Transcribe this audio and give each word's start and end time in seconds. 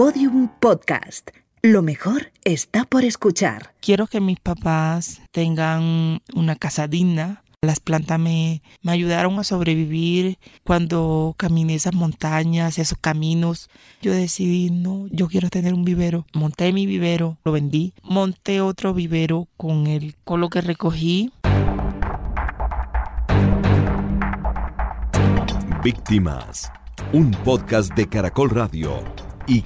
Podium 0.00 0.48
Podcast. 0.60 1.28
Lo 1.60 1.82
mejor 1.82 2.32
está 2.44 2.86
por 2.86 3.04
escuchar. 3.04 3.74
Quiero 3.82 4.06
que 4.06 4.18
mis 4.18 4.40
papás 4.40 5.20
tengan 5.30 6.22
una 6.34 6.56
casa 6.56 6.88
digna. 6.88 7.42
Las 7.60 7.80
plantas 7.80 8.18
me, 8.18 8.62
me 8.80 8.92
ayudaron 8.92 9.38
a 9.38 9.44
sobrevivir 9.44 10.38
cuando 10.64 11.34
caminé 11.36 11.74
esas 11.74 11.92
montañas, 11.92 12.78
esos 12.78 12.96
caminos. 12.98 13.68
Yo 14.00 14.14
decidí, 14.14 14.70
no, 14.70 15.06
yo 15.10 15.28
quiero 15.28 15.50
tener 15.50 15.74
un 15.74 15.84
vivero. 15.84 16.24
Monté 16.32 16.72
mi 16.72 16.86
vivero, 16.86 17.36
lo 17.44 17.52
vendí. 17.52 17.92
Monté 18.02 18.62
otro 18.62 18.94
vivero 18.94 19.48
con, 19.58 19.86
el, 19.86 20.16
con 20.24 20.40
lo 20.40 20.48
que 20.48 20.62
recogí. 20.62 21.30
Víctimas, 25.84 26.72
un 27.12 27.32
podcast 27.32 27.92
de 27.94 28.08
Caracol 28.08 28.48
Radio 28.48 29.04
y. 29.46 29.64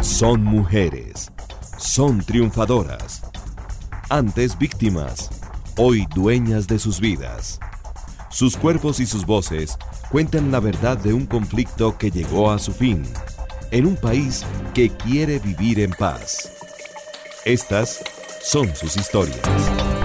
Son 0.00 0.44
mujeres, 0.44 1.32
son 1.78 2.20
triunfadoras, 2.22 3.22
antes 4.10 4.58
víctimas, 4.58 5.30
hoy 5.76 6.06
dueñas 6.14 6.66
de 6.66 6.78
sus 6.78 7.00
vidas. 7.00 7.58
Sus 8.30 8.56
cuerpos 8.56 9.00
y 9.00 9.06
sus 9.06 9.24
voces 9.24 9.78
cuentan 10.10 10.50
la 10.52 10.60
verdad 10.60 10.98
de 10.98 11.12
un 11.12 11.26
conflicto 11.26 11.96
que 11.96 12.10
llegó 12.10 12.50
a 12.50 12.58
su 12.58 12.72
fin, 12.72 13.02
en 13.70 13.86
un 13.86 13.96
país 13.96 14.44
que 14.74 14.90
quiere 14.90 15.38
vivir 15.38 15.80
en 15.80 15.92
paz. 15.92 16.52
Estas 17.44 18.02
son 18.42 18.74
sus 18.74 18.96
historias. 18.96 20.03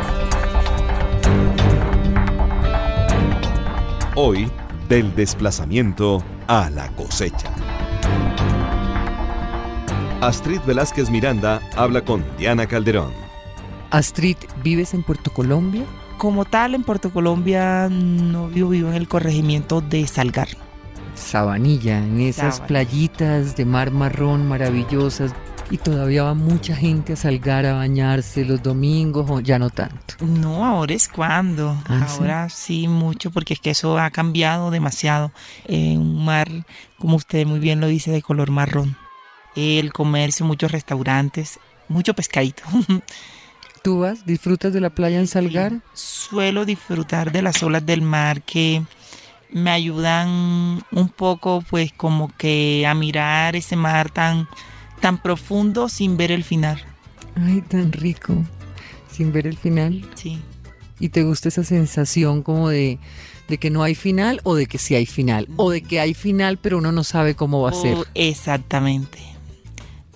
Hoy, 4.21 4.51
del 4.89 5.15
desplazamiento 5.15 6.21
a 6.47 6.69
la 6.69 6.89
cosecha. 6.97 7.53
Astrid 10.19 10.59
Velázquez 10.67 11.09
Miranda 11.09 11.61
habla 11.77 12.03
con 12.03 12.25
Diana 12.37 12.67
Calderón. 12.67 13.13
Astrid, 13.91 14.35
¿vives 14.61 14.93
en 14.93 15.03
Puerto 15.03 15.31
Colombia? 15.31 15.85
Como 16.17 16.43
tal, 16.43 16.75
en 16.75 16.83
Puerto 16.83 17.13
Colombia 17.13 17.87
no 17.89 18.49
vivo, 18.49 18.71
vivo 18.71 18.89
en 18.89 18.95
el 18.95 19.07
corregimiento 19.07 19.79
de 19.79 20.05
Salgar. 20.05 20.49
Sabanilla, 21.15 21.99
en 21.99 22.19
esas 22.19 22.57
Sabanilla. 22.57 22.67
playitas 22.67 23.55
de 23.55 23.63
mar 23.63 23.91
marrón 23.91 24.49
maravillosas. 24.49 25.31
Y 25.71 25.77
todavía 25.77 26.23
va 26.23 26.33
mucha 26.33 26.75
gente 26.75 27.13
a 27.13 27.15
salgar 27.15 27.65
a 27.65 27.73
bañarse 27.73 28.43
los 28.43 28.63
domingos 28.63 29.29
o 29.29 29.39
ya 29.39 29.59
no 29.59 29.69
tanto. 29.69 30.15
No, 30.19 30.65
ahora 30.65 30.93
es 30.93 31.07
cuando. 31.07 31.77
Ah, 31.87 32.07
ahora 32.09 32.49
sí? 32.49 32.87
mucho, 32.87 33.29
porque 33.29 33.53
es 33.53 33.59
que 33.59 33.69
eso 33.69 33.99
ha 33.99 34.09
cambiado 34.09 34.71
demasiado. 34.71 35.31
Eh, 35.65 35.95
un 35.95 36.25
mar, 36.25 36.49
como 36.97 37.17
usted 37.17 37.45
muy 37.45 37.59
bien 37.59 37.79
lo 37.79 37.87
dice, 37.87 38.11
de 38.11 38.23
color 38.23 38.49
marrón. 38.49 38.97
El 39.55 39.93
comercio, 39.93 40.45
muchos 40.45 40.71
restaurantes, 40.71 41.59
mucho 41.87 42.15
pescadito. 42.15 42.63
¿Tú 43.83 43.99
vas? 43.99 44.25
¿Disfrutas 44.25 44.73
de 44.73 44.81
la 44.81 44.89
playa 44.89 45.19
en 45.19 45.27
Salgar? 45.27 45.73
Suelo 45.93 46.65
disfrutar 46.65 47.31
de 47.31 47.41
las 47.41 47.61
olas 47.63 47.85
del 47.85 48.01
mar 48.01 48.41
que 48.41 48.83
me 49.51 49.71
ayudan 49.71 50.83
un 50.91 51.09
poco, 51.09 51.63
pues, 51.69 51.93
como 51.93 52.35
que 52.37 52.85
a 52.87 52.93
mirar 52.93 53.55
ese 53.55 53.75
mar 53.75 54.09
tan, 54.09 54.47
tan 54.99 55.21
profundo 55.21 55.89
sin 55.89 56.17
ver 56.17 56.31
el 56.31 56.43
final. 56.43 56.81
Ay, 57.35 57.61
tan 57.61 57.91
rico. 57.91 58.35
Sin 59.11 59.31
ver 59.31 59.47
el 59.47 59.57
final. 59.57 60.07
Sí. 60.15 60.39
¿Y 60.99 61.09
te 61.09 61.23
gusta 61.23 61.49
esa 61.49 61.63
sensación 61.63 62.43
como 62.43 62.69
de, 62.69 62.99
de 63.47 63.57
que 63.57 63.69
no 63.69 63.83
hay 63.83 63.95
final 63.95 64.41
o 64.43 64.55
de 64.55 64.65
que 64.65 64.77
sí 64.77 64.95
hay 64.95 65.05
final? 65.05 65.47
O 65.55 65.71
de 65.71 65.81
que 65.81 65.99
hay 65.99 66.13
final 66.13 66.57
pero 66.57 66.77
uno 66.77 66.91
no 66.91 67.03
sabe 67.03 67.35
cómo 67.35 67.61
va 67.61 67.69
a 67.69 67.73
ser. 67.73 67.97
Oh, 67.97 68.05
exactamente. 68.13 69.19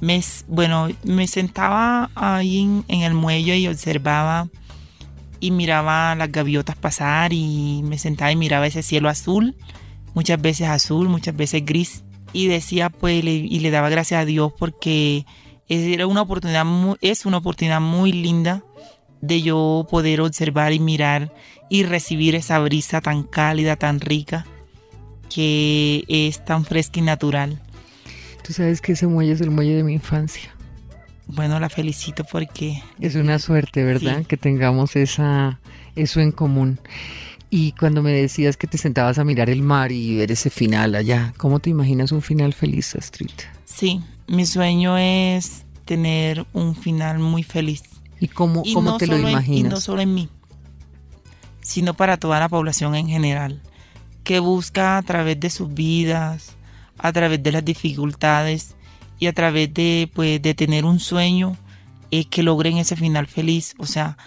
Me, 0.01 0.21
bueno, 0.47 0.89
me 1.03 1.27
sentaba 1.27 2.11
ahí 2.15 2.59
en, 2.59 2.83
en 2.89 3.01
el 3.03 3.13
muelle 3.13 3.57
y 3.57 3.67
observaba 3.67 4.49
y 5.39 5.51
miraba 5.51 6.15
las 6.15 6.31
gaviotas 6.31 6.75
pasar 6.75 7.33
y 7.33 7.81
me 7.83 7.97
sentaba 7.97 8.31
y 8.31 8.35
miraba 8.35 8.67
ese 8.67 8.83
cielo 8.83 9.09
azul, 9.09 9.55
muchas 10.13 10.41
veces 10.41 10.67
azul, 10.67 11.09
muchas 11.09 11.35
veces 11.35 11.65
gris 11.65 12.03
y 12.33 12.47
decía 12.47 12.89
pues 12.89 13.23
le- 13.23 13.31
y 13.35 13.59
le 13.59 13.71
daba 13.71 13.89
gracias 13.89 14.21
a 14.21 14.25
Dios 14.25 14.51
porque 14.57 15.25
era 15.69 16.07
una 16.07 16.21
oportunidad 16.23 16.65
mu- 16.65 16.95
es 17.01 17.25
una 17.25 17.37
oportunidad 17.37 17.79
muy 17.79 18.11
linda 18.11 18.63
de 19.21 19.41
yo 19.41 19.87
poder 19.89 20.19
observar 20.21 20.73
y 20.73 20.79
mirar 20.79 21.33
y 21.69 21.83
recibir 21.83 22.35
esa 22.35 22.59
brisa 22.59 22.99
tan 22.99 23.23
cálida, 23.23 23.75
tan 23.77 23.99
rica 24.01 24.45
que 25.33 26.03
es 26.07 26.43
tan 26.43 26.65
fresca 26.65 26.99
y 26.99 27.03
natural. 27.03 27.59
Tú 28.45 28.53
sabes 28.53 28.81
que 28.81 28.91
ese 28.91 29.07
muelle 29.07 29.31
es 29.31 29.41
el 29.41 29.51
muelle 29.51 29.75
de 29.75 29.83
mi 29.83 29.93
infancia. 29.93 30.53
Bueno, 31.25 31.59
la 31.59 31.69
felicito 31.69 32.25
porque 32.25 32.83
Es 32.99 33.15
una 33.15 33.39
suerte, 33.39 33.83
¿verdad? 33.83 34.19
Sí. 34.19 34.25
Que 34.25 34.35
tengamos 34.37 34.95
esa, 34.97 35.59
eso 35.95 36.19
en 36.19 36.31
común. 36.33 36.79
Y 37.55 37.73
cuando 37.73 38.01
me 38.01 38.11
decías 38.11 38.57
que 38.57 38.65
te 38.65 38.79
sentabas 38.79 39.19
a 39.19 39.23
mirar 39.23 39.47
el 39.51 39.61
mar 39.61 39.91
y 39.91 40.15
ver 40.15 40.31
ese 40.31 40.49
final 40.49 40.95
allá, 40.95 41.35
¿cómo 41.37 41.59
te 41.59 41.69
imaginas 41.69 42.11
un 42.11 42.23
final 42.23 42.51
feliz, 42.51 42.95
Astrid? 42.95 43.29
sí, 43.63 44.01
mi 44.27 44.47
sueño 44.47 44.97
es 44.97 45.63
tener 45.85 46.47
un 46.53 46.75
final 46.75 47.19
muy 47.19 47.43
feliz. 47.43 47.83
¿Y 48.19 48.27
cómo, 48.27 48.63
Y 48.65 48.73
cómo 48.73 48.89
no 48.89 48.97
te 48.97 49.05
lo 49.05 49.17
en- 49.17 49.19
y 49.21 49.23
no 49.25 49.29
imaginas? 49.29 49.83
solo 49.83 50.01
en 50.01 50.15
mí, 50.15 50.29
sino 51.61 51.93
para 51.93 52.17
toda 52.17 52.39
la 52.39 52.49
población 52.49 52.95
en 52.95 53.07
general, 53.07 53.61
que 54.23 54.39
busca 54.39 54.97
a 54.97 55.03
través 55.03 55.39
de 55.39 55.51
sus 55.51 55.71
vidas, 55.71 56.55
a 56.97 57.13
través 57.13 57.43
de 57.43 57.51
las 57.51 57.63
dificultades 57.63 58.75
y 59.19 59.27
a 59.27 59.33
través 59.33 59.71
de, 59.75 60.09
pues, 60.15 60.41
de 60.41 60.55
tener 60.55 60.85
un 60.85 60.99
sueño, 60.99 61.55
eh, 62.09 62.25
que 62.25 62.41
logren 62.41 62.77
ese 62.77 62.95
final 62.95 63.27
feliz. 63.27 63.75
O 63.77 63.85
sea, 63.85 64.17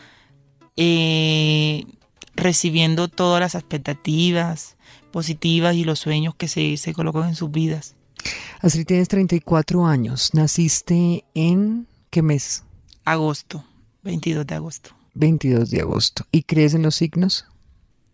eh, 0.77 1.85
recibiendo 2.37 3.09
todas 3.09 3.41
las 3.41 3.55
expectativas 3.55 4.77
positivas 5.11 5.75
y 5.75 5.85
los 5.85 5.99
sueños 5.99 6.35
que 6.35 6.49
se, 6.49 6.77
se 6.77 6.93
colocan 6.93 7.29
en 7.29 7.35
sus 7.35 7.51
vidas. 7.51 7.95
Astrid, 8.61 8.87
tienes 8.87 9.09
34 9.09 9.87
años. 9.87 10.35
¿Naciste 10.35 11.25
en 11.35 11.87
qué 12.11 12.23
mes? 12.23 12.65
Agosto, 13.05 13.65
22 14.03 14.47
de 14.47 14.55
agosto. 14.55 14.91
22 15.15 15.71
de 15.71 15.81
agosto. 15.81 16.27
¿Y 16.31 16.43
crees 16.43 16.75
en 16.75 16.83
los 16.83 16.97
signos? 16.97 17.47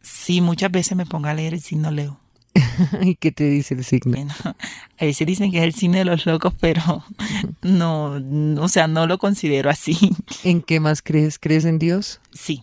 Sí, 0.02 0.40
muchas 0.40 0.70
veces 0.70 0.96
me 0.96 1.06
pongo 1.06 1.28
a 1.28 1.34
leer 1.34 1.54
el 1.54 1.60
signo 1.60 1.90
Leo. 1.90 2.18
¿Y 3.02 3.14
qué 3.14 3.32
te 3.32 3.48
dice 3.48 3.74
el 3.74 3.84
signo? 3.84 4.12
Bueno, 4.12 4.34
a 4.98 5.04
veces 5.04 5.26
dicen 5.26 5.50
que 5.50 5.58
es 5.58 5.64
el 5.64 5.74
cine 5.74 5.98
de 5.98 6.04
los 6.04 6.26
locos, 6.26 6.52
pero 6.60 7.04
no, 7.62 8.20
o 8.60 8.68
sea, 8.68 8.86
no 8.86 9.06
lo 9.06 9.18
considero 9.18 9.70
así. 9.70 9.96
¿En 10.44 10.62
qué 10.62 10.80
más 10.80 11.02
crees? 11.02 11.38
¿Crees 11.38 11.64
en 11.64 11.78
Dios? 11.78 12.20
Sí, 12.32 12.62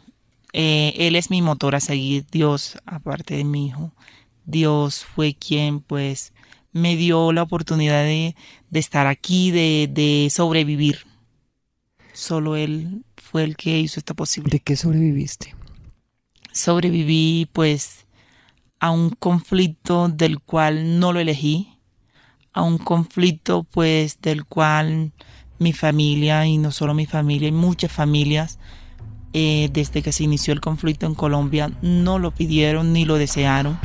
eh, 0.53 0.93
él 0.97 1.15
es 1.15 1.29
mi 1.29 1.41
motor 1.41 1.75
a 1.75 1.79
seguir, 1.79 2.25
Dios, 2.31 2.77
aparte 2.85 3.35
de 3.35 3.43
mi 3.43 3.67
hijo. 3.67 3.93
Dios 4.45 5.05
fue 5.05 5.35
quien, 5.35 5.79
pues, 5.81 6.33
me 6.71 6.95
dio 6.95 7.31
la 7.33 7.43
oportunidad 7.43 8.03
de, 8.03 8.35
de 8.69 8.79
estar 8.79 9.07
aquí, 9.07 9.51
de, 9.51 9.89
de 9.91 10.29
sobrevivir. 10.31 10.99
Solo 12.13 12.55
Él 12.55 13.03
fue 13.17 13.43
el 13.43 13.55
que 13.55 13.79
hizo 13.79 13.99
esto 13.99 14.15
posible. 14.15 14.49
¿De 14.51 14.59
qué 14.59 14.75
sobreviviste? 14.75 15.55
sobreviví 16.51 17.47
pues 17.53 18.05
a 18.79 18.91
un 18.91 19.09
conflicto 19.11 20.09
del 20.09 20.39
cual 20.39 20.99
no 20.99 21.13
lo 21.13 21.19
elegí, 21.19 21.77
a 22.53 22.61
un 22.63 22.77
conflicto 22.77 23.63
pues 23.63 24.21
del 24.21 24.45
cual 24.45 25.13
mi 25.59 25.73
familia 25.73 26.45
y 26.45 26.57
no 26.57 26.71
solo 26.71 26.93
mi 26.93 27.05
familia 27.05 27.49
y 27.49 27.51
muchas 27.51 27.91
familias 27.91 28.59
eh, 29.33 29.69
desde 29.71 30.01
que 30.01 30.11
se 30.11 30.23
inició 30.23 30.53
el 30.53 30.61
conflicto 30.61 31.05
en 31.05 31.15
Colombia 31.15 31.71
no 31.81 32.19
lo 32.19 32.31
pidieron 32.31 32.93
ni 32.93 33.05
lo 33.05 33.15
desearon. 33.15 33.77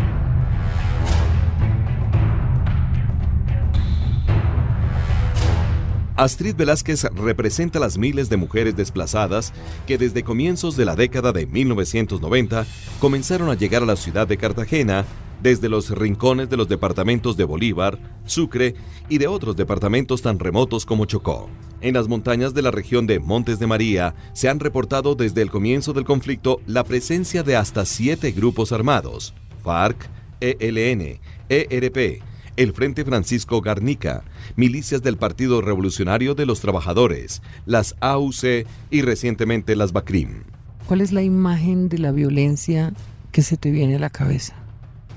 Astrid 6.17 6.55
Velázquez 6.55 7.05
representa 7.17 7.81
las 7.81 7.99
miles 7.99 8.29
de 8.29 8.37
mujeres 8.37 8.77
desplazadas 8.77 9.53
que 9.87 9.99
desde 9.99 10.23
comienzos 10.23 10.77
de 10.77 10.85
la 10.85 10.95
década 10.95 11.33
de 11.33 11.47
1990 11.47 12.67
comenzaron 13.01 13.51
a 13.51 13.55
llegar 13.55 13.83
a 13.83 13.87
la 13.87 13.97
ciudad 13.97 14.29
de 14.29 14.37
Cartagena 14.37 15.05
desde 15.43 15.69
los 15.69 15.91
rincones 15.91 16.49
de 16.49 16.57
los 16.57 16.69
departamentos 16.69 17.37
de 17.37 17.45
Bolívar, 17.45 17.99
Sucre 18.27 18.77
y 19.09 19.19
de 19.19 19.27
otros 19.27 19.57
departamentos 19.57 20.23
tan 20.23 20.39
remotos 20.39 20.87
como 20.87 21.05
Chocó. 21.05 21.51
En 21.85 21.93
las 21.93 22.09
montañas 22.09 22.55
de 22.55 22.63
la 22.63 22.71
región 22.71 23.07
de 23.07 23.21
Montes 23.21 23.59
de 23.59 23.67
María 23.67 24.15
se 24.33 24.49
han 24.49 24.59
reportado 24.59 25.15
desde 25.15 25.43
el 25.43 25.51
comienzo 25.51 25.93
del 25.93 26.07
conflicto 26.07 26.63
la 26.67 26.83
presencia 26.83 27.43
de 27.43 27.57
hasta 27.57 27.85
siete 27.85 28.33
grupos 28.33 28.73
armados, 28.73 29.35
FARC, 29.63 30.09
ELN, 30.41 31.21
ERP, 31.51 32.23
el 32.57 32.73
Frente 32.73 33.05
Francisco 33.05 33.61
Garnica, 33.61 34.25
milicias 34.57 35.03
del 35.03 35.19
Partido 35.19 35.61
Revolucionario 35.61 36.35
de 36.35 36.47
los 36.47 36.61
Trabajadores, 36.61 37.43
las 37.67 37.97
AUC 38.01 38.67
y 38.91 39.03
recientemente 39.03 39.77
las 39.77 39.93
BACRIM. 39.93 40.45
¿Cuál 40.87 41.03
es 41.03 41.13
la 41.13 41.21
imagen 41.21 41.91
de 41.91 41.99
la 41.99 42.13
violencia 42.13 42.95
que 43.31 43.43
se 43.43 43.59
te 43.59 43.71
viene 43.71 43.97
a 43.97 43.99
la 43.99 44.09
cabeza? 44.09 44.55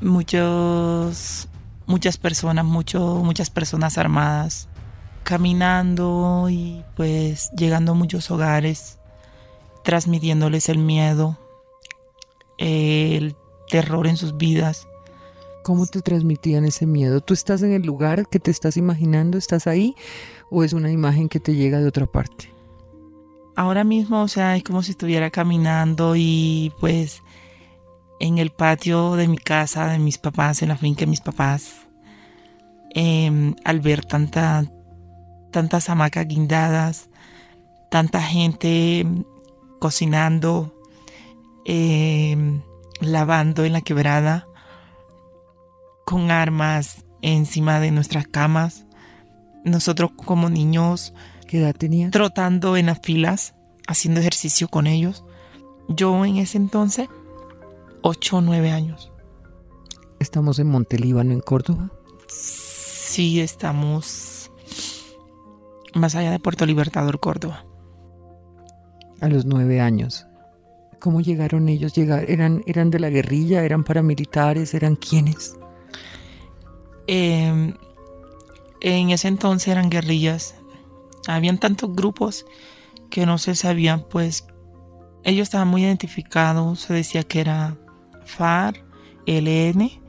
muchos, 0.02 1.48
muchas 1.86 2.18
personas, 2.18 2.66
mucho, 2.66 3.22
muchas 3.24 3.50
personas 3.50 3.98
armadas 3.98 4.68
caminando 5.28 6.48
y 6.50 6.86
pues 6.96 7.52
llegando 7.52 7.92
a 7.92 7.96
muchos 7.96 8.32
hogares, 8.32 8.98
transmitiéndoles 9.84 10.70
el 10.70 10.78
miedo, 10.78 11.38
el 12.58 13.36
terror 13.70 14.08
en 14.08 14.16
sus 14.16 14.38
vidas. 14.38 14.88
¿Cómo 15.66 15.86
te 15.86 16.02
transmitían 16.02 16.64
ese 16.64 16.86
miedo? 16.86 17.20
¿Tú 17.20 17.34
estás 17.34 17.62
en 17.62 17.74
el 17.74 17.82
lugar 17.82 18.30
que 18.30 18.40
te 18.40 18.52
estás 18.52 18.78
imaginando? 18.78 19.38
¿Estás 19.38 19.68
ahí? 19.68 19.98
¿O 20.50 20.64
es 20.64 20.72
una 20.72 20.92
imagen 20.92 21.28
que 21.28 21.42
te 21.42 21.56
llega 21.56 21.80
de 21.80 21.88
otra 21.88 22.06
parte? 22.06 22.50
Ahora 23.58 23.84
mismo, 23.84 24.22
o 24.22 24.30
sea, 24.30 24.56
es 24.56 24.64
como 24.64 24.82
si 24.82 24.92
estuviera 24.92 25.30
caminando 25.30 26.16
y 26.16 26.72
pues 26.80 27.22
en 28.22 28.38
el 28.38 28.52
patio 28.52 29.18
de 29.18 29.28
mi 29.28 29.38
casa, 29.38 29.88
de 29.88 30.00
mis 30.00 30.20
papás, 30.20 30.62
en 30.62 30.70
la 30.70 30.78
finca 30.78 31.02
de 31.02 31.08
mis 31.08 31.20
papás, 31.20 31.86
em, 32.96 33.56
al 33.66 33.82
ver 33.82 34.06
tanta, 34.06 34.64
tantas 35.52 35.90
hamacas 35.90 36.28
guindadas, 36.28 37.10
tanta 37.90 38.22
gente 38.22 39.06
cocinando, 39.80 40.74
em, 41.66 42.62
lavando 43.02 43.66
en 43.66 43.74
la 43.74 43.82
quebrada, 43.82 44.48
con 46.06 46.32
armas 46.32 47.06
encima 47.22 47.80
de 47.80 47.92
nuestras 47.92 48.28
camas. 48.28 48.86
Nosotros 49.64 50.12
como 50.16 50.50
niños... 50.50 51.14
¿Qué 51.48 51.60
edad 51.60 51.76
tenía? 51.76 52.12
Trotando 52.12 52.78
en 52.78 52.88
las 52.88 53.00
filas, 53.02 53.56
haciendo 53.88 54.20
ejercicio 54.20 54.68
con 54.68 54.88
ellos. 54.88 55.24
Yo 55.88 56.26
en 56.26 56.38
ese 56.38 56.58
entonces, 56.58 57.08
8 58.02 58.38
o 58.38 58.42
9 58.42 58.72
años. 58.72 59.12
¿Estamos 60.20 60.60
en 60.60 60.68
Montelíbano, 60.68 61.32
en 61.32 61.40
Córdoba? 61.40 61.92
Sí, 62.28 63.40
estamos 63.40 64.37
más 65.94 66.16
allá 66.16 66.32
de 66.32 66.40
Puerto 66.40 66.66
Libertador, 66.66 67.20
Córdoba. 67.20 67.66
A 69.22 69.28
los 69.28 69.46
nueve 69.46 69.82
años. 69.82 70.28
¿Cómo 71.00 71.22
llegaron 71.22 71.70
ellos? 71.70 71.98
¿Eran, 71.98 72.64
¿Eran 72.66 72.90
de 72.90 73.00
la 73.00 73.10
guerrilla? 73.10 73.64
¿Eran 73.64 73.84
paramilitares? 73.84 74.74
¿Eran 74.74 74.96
quiénes? 74.96 75.56
Em, 77.08 77.74
en 78.82 79.10
ese 79.12 79.28
entonces 79.28 79.70
eran 79.70 79.90
guerrillas. 79.90 80.56
Habían 81.28 81.58
tantos 81.58 81.94
grupos 81.96 82.46
que 83.10 83.26
no 83.26 83.38
se 83.38 83.56
sabían, 83.56 84.06
pues 84.10 84.48
ellos 85.24 85.44
estaban 85.44 85.68
muy 85.68 85.84
identificados. 85.84 86.82
Se 86.82 86.94
decía 86.94 87.24
que 87.24 87.42
era 87.42 87.78
FAR, 88.26 88.86
LN, 89.26 90.02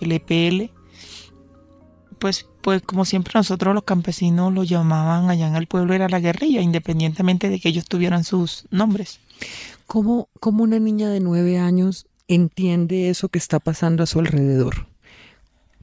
LPL. 0.00 0.70
Pues, 2.18 2.48
pues 2.66 2.82
como 2.82 3.04
siempre 3.04 3.30
nosotros 3.36 3.76
los 3.76 3.84
campesinos 3.84 4.52
lo 4.52 4.64
llamaban 4.64 5.30
allá 5.30 5.46
en 5.46 5.54
el 5.54 5.68
pueblo 5.68 5.94
era 5.94 6.08
la 6.08 6.18
guerrilla, 6.18 6.62
independientemente 6.62 7.48
de 7.48 7.60
que 7.60 7.68
ellos 7.68 7.84
tuvieran 7.84 8.24
sus 8.24 8.66
nombres. 8.72 9.20
¿Cómo, 9.86 10.28
cómo 10.40 10.64
una 10.64 10.80
niña 10.80 11.08
de 11.08 11.20
nueve 11.20 11.60
años 11.60 12.08
entiende 12.26 13.08
eso 13.08 13.28
que 13.28 13.38
está 13.38 13.60
pasando 13.60 14.02
a 14.02 14.06
su 14.06 14.18
alrededor? 14.18 14.88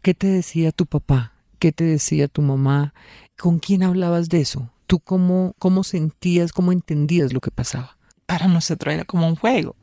¿Qué 0.01 0.13
te 0.13 0.27
decía 0.27 0.73
tu 0.73 0.85
papá? 0.85 1.31
¿Qué 1.57 1.71
te 1.71 1.85
decía 1.85 2.27
tu 2.27 2.41
mamá? 2.41 2.93
¿Con 3.39 3.59
quién 3.59 3.83
hablabas 3.83 4.27
de 4.27 4.41
eso? 4.41 4.69
¿Tú 4.85 4.99
cómo, 4.99 5.55
cómo 5.59 5.85
sentías, 5.85 6.51
cómo 6.51 6.73
entendías 6.73 7.31
lo 7.31 7.39
que 7.39 7.51
pasaba? 7.51 7.97
Para 8.25 8.49
nosotros 8.49 8.93
era 8.93 9.05
como 9.05 9.25
un 9.25 9.37
juego. 9.37 9.77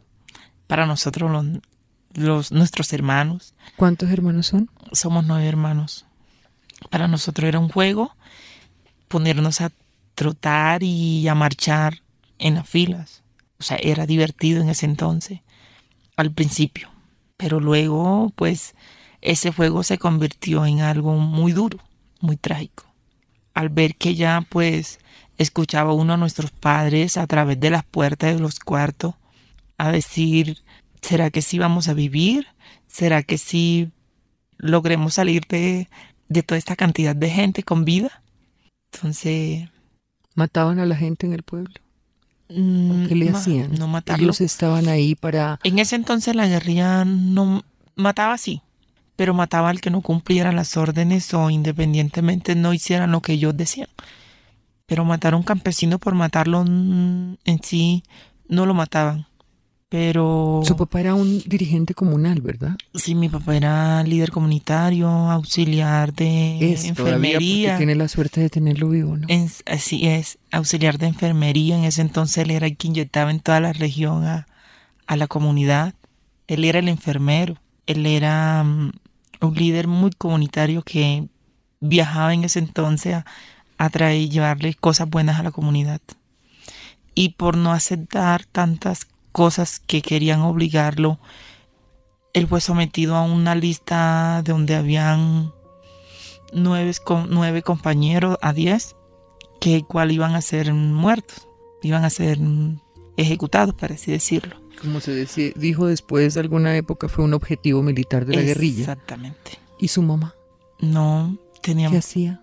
Para 0.66 0.84
nosotros 0.84 1.30
los, 1.30 1.46
los, 2.12 2.52
nuestros 2.52 2.92
hermanos. 2.92 3.54
¿Cuántos 3.76 4.10
hermanos 4.10 4.48
son? 4.48 4.68
Somos 4.92 5.24
nueve 5.24 5.48
hermanos. 5.48 6.04
Para 6.88 7.08
nosotros 7.08 7.48
era 7.48 7.58
un 7.58 7.68
juego 7.68 8.16
ponernos 9.08 9.60
a 9.60 9.70
trotar 10.14 10.82
y 10.82 11.26
a 11.28 11.34
marchar 11.34 12.02
en 12.38 12.54
las 12.54 12.68
filas. 12.68 13.22
O 13.58 13.62
sea, 13.62 13.76
era 13.76 14.06
divertido 14.06 14.62
en 14.62 14.68
ese 14.68 14.86
entonces, 14.86 15.40
al 16.16 16.32
principio. 16.32 16.88
Pero 17.36 17.60
luego, 17.60 18.32
pues, 18.36 18.74
ese 19.20 19.52
juego 19.52 19.82
se 19.82 19.98
convirtió 19.98 20.64
en 20.64 20.80
algo 20.80 21.14
muy 21.14 21.52
duro, 21.52 21.78
muy 22.20 22.36
trágico. 22.36 22.86
Al 23.52 23.68
ver 23.68 23.96
que 23.96 24.14
ya, 24.14 24.46
pues, 24.48 24.98
escuchaba 25.36 25.92
uno 25.92 26.14
a 26.14 26.16
nuestros 26.16 26.50
padres 26.50 27.16
a 27.16 27.26
través 27.26 27.58
de 27.60 27.70
las 27.70 27.84
puertas 27.84 28.34
de 28.34 28.40
los 28.40 28.60
cuartos 28.60 29.14
a 29.78 29.90
decir 29.90 30.62
¿será 31.00 31.30
que 31.30 31.42
sí 31.42 31.58
vamos 31.58 31.88
a 31.88 31.94
vivir? 31.94 32.46
¿Será 32.86 33.22
que 33.22 33.38
sí 33.38 33.90
logremos 34.58 35.14
salir 35.14 35.42
de, 35.48 35.88
toda 36.42 36.58
esta 36.58 36.76
cantidad 36.76 37.14
de 37.14 37.30
gente 37.30 37.62
con 37.62 37.84
vida? 37.84 38.22
Entonces... 38.92 39.68
¿Mataban 40.34 40.78
a 40.78 40.86
la 40.86 40.96
gente 40.96 41.26
en 41.26 41.32
el 41.32 41.42
pueblo? 41.42 41.74
Mm, 42.48 43.06
¿Qué 43.06 43.14
le 43.14 43.30
hacían? 43.30 43.74
No 43.74 43.88
matarlos. 43.88 44.40
Ellos 44.40 44.52
estaban 44.52 44.88
ahí 44.88 45.14
para... 45.14 45.58
En 45.64 45.78
ese 45.78 45.96
entonces 45.96 46.34
la 46.34 46.46
guerrilla 46.46 47.04
no 47.04 47.62
mataba 47.96 48.34
así, 48.34 48.62
pero 49.16 49.34
mataba 49.34 49.70
al 49.70 49.80
que 49.80 49.90
no 49.90 50.00
cumpliera 50.00 50.52
las 50.52 50.76
órdenes 50.76 51.34
o 51.34 51.50
independientemente 51.50 52.54
no 52.54 52.72
hicieran 52.72 53.12
lo 53.12 53.20
que 53.20 53.32
ellos 53.32 53.56
decían. 53.56 53.88
Pero 54.86 55.04
matar 55.04 55.34
a 55.34 55.36
un 55.36 55.42
campesino 55.42 55.98
por 55.98 56.14
matarlo 56.14 56.62
en 56.64 57.60
sí 57.62 58.02
no 58.48 58.66
lo 58.66 58.74
mataban 58.74 59.29
pero... 59.90 60.62
Su 60.64 60.76
papá 60.76 61.00
era 61.00 61.14
un 61.16 61.42
dirigente 61.46 61.94
comunal, 61.94 62.40
¿verdad? 62.40 62.76
Sí, 62.94 63.16
mi 63.16 63.28
papá 63.28 63.56
era 63.56 64.04
líder 64.04 64.30
comunitario, 64.30 65.08
auxiliar 65.08 66.14
de 66.14 66.72
es, 66.72 66.84
enfermería. 66.84 67.76
tiene 67.76 67.96
la 67.96 68.06
suerte 68.06 68.40
de 68.40 68.48
tenerlo 68.50 68.88
vivo, 68.88 69.16
¿no? 69.16 69.26
así 69.66 70.06
es, 70.06 70.38
auxiliar 70.52 70.96
de 70.96 71.08
enfermería. 71.08 71.76
En 71.76 71.82
ese 71.82 72.02
entonces 72.02 72.38
él 72.38 72.52
era 72.52 72.68
el 72.68 72.76
que 72.76 72.86
inyectaba 72.86 73.32
en 73.32 73.40
toda 73.40 73.58
la 73.58 73.72
región 73.72 74.24
a, 74.24 74.46
la 75.08 75.26
comunidad. 75.26 75.94
Él 76.46 76.64
era 76.64 76.78
el 76.78 76.88
enfermero. 76.88 77.56
Él 77.86 78.06
era 78.06 78.62
mm, 78.62 78.92
un 79.40 79.54
líder 79.54 79.88
muy 79.88 80.12
comunitario 80.12 80.82
que 80.82 81.26
viajaba 81.80 82.32
en 82.32 82.44
ese 82.44 82.60
entonces 82.60 83.14
a, 83.14 83.26
a 83.76 83.90
traer 83.90 84.20
y 84.20 84.28
llevarle 84.28 84.72
cosas 84.74 85.10
buenas 85.10 85.40
a 85.40 85.42
la 85.42 85.50
comunidad. 85.50 86.00
Y 87.16 87.30
por 87.30 87.56
no 87.56 87.72
aceptar 87.72 88.44
tantas 88.44 89.08
cosas 89.32 89.80
que 89.80 90.02
querían 90.02 90.40
obligarlo, 90.40 91.18
él 92.32 92.46
fue 92.46 92.60
sometido 92.60 93.16
a 93.16 93.22
una 93.22 93.54
lista 93.54 94.42
de 94.44 94.52
donde 94.52 94.74
habían 94.76 95.52
nueve, 96.52 96.92
nueve 97.28 97.62
compañeros 97.62 98.38
a 98.42 98.52
diez, 98.52 98.96
que 99.60 99.78
igual 99.78 100.12
iban 100.12 100.34
a 100.34 100.40
ser 100.40 100.72
muertos, 100.72 101.46
iban 101.82 102.04
a 102.04 102.10
ser 102.10 102.38
ejecutados, 103.16 103.74
para 103.74 103.94
así 103.94 104.10
decirlo. 104.10 104.56
Como 104.80 105.00
se 105.00 105.12
decía, 105.12 105.52
dijo 105.56 105.86
después 105.86 106.34
de 106.34 106.40
alguna 106.40 106.74
época 106.76 107.08
fue 107.08 107.24
un 107.24 107.34
objetivo 107.34 107.82
militar 107.82 108.24
de 108.24 108.36
la 108.36 108.42
guerrilla. 108.42 108.80
Exactamente. 108.80 109.58
¿Y 109.78 109.88
su 109.88 110.02
mamá? 110.02 110.34
No, 110.78 111.36
teníamos... 111.62 111.92
¿Qué 111.92 111.98
hacía? 111.98 112.42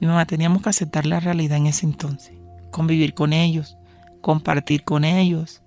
Mi 0.00 0.08
mamá 0.08 0.26
teníamos 0.26 0.62
que 0.62 0.70
aceptar 0.70 1.06
la 1.06 1.20
realidad 1.20 1.58
en 1.58 1.68
ese 1.68 1.86
entonces, 1.86 2.34
convivir 2.72 3.14
con 3.14 3.32
ellos, 3.32 3.76
compartir 4.20 4.82
con 4.82 5.04
ellos, 5.04 5.61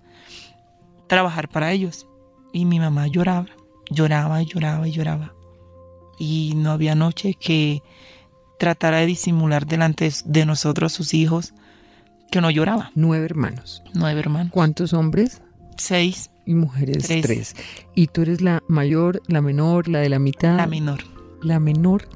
trabajar 1.07 1.50
para 1.50 1.71
ellos. 1.71 2.07
Y 2.53 2.65
mi 2.65 2.79
mamá 2.79 3.07
lloraba, 3.07 3.47
lloraba 3.89 4.41
y 4.41 4.45
lloraba 4.45 4.88
y 4.88 4.91
lloraba. 4.91 5.33
Y 6.17 6.53
no 6.55 6.71
había 6.71 6.95
noche 6.95 7.33
que 7.33 7.83
tratara 8.57 9.00
de 9.00 9.05
disimular 9.05 9.65
delante 9.65 10.09
de 10.24 10.45
nosotros, 10.45 10.93
sus 10.93 11.13
hijos, 11.13 11.53
que 12.31 12.41
no 12.41 12.50
lloraba. 12.50 12.91
Nueve 12.95 13.25
hermanos. 13.25 13.83
Nueve 13.93 14.19
hermanos. 14.19 14.51
¿Cuántos 14.51 14.93
hombres? 14.93 15.41
Seis. 15.77 16.31
Y 16.47 16.53
mujeres 16.53 17.07
tres. 17.07 17.55
¿Y 17.95 18.07
tú 18.07 18.21
eres 18.21 18.39
la 18.39 18.62
mayor, 18.67 19.21
la 19.27 19.41
menor, 19.41 19.88
la 19.88 20.00
de 20.00 20.09
la 20.09 20.19
mitad? 20.19 20.55
La 20.55 20.67
menor. 20.67 21.03
¿La 21.41 21.59
menor? 21.59 22.07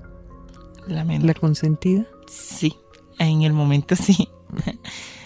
La 0.87 1.03
menor. 1.03 1.25
¿La 1.25 1.33
consentida? 1.33 2.05
Sí, 2.27 2.75
en 3.17 3.41
el 3.41 3.53
momento 3.53 3.95
sí. 3.95 4.29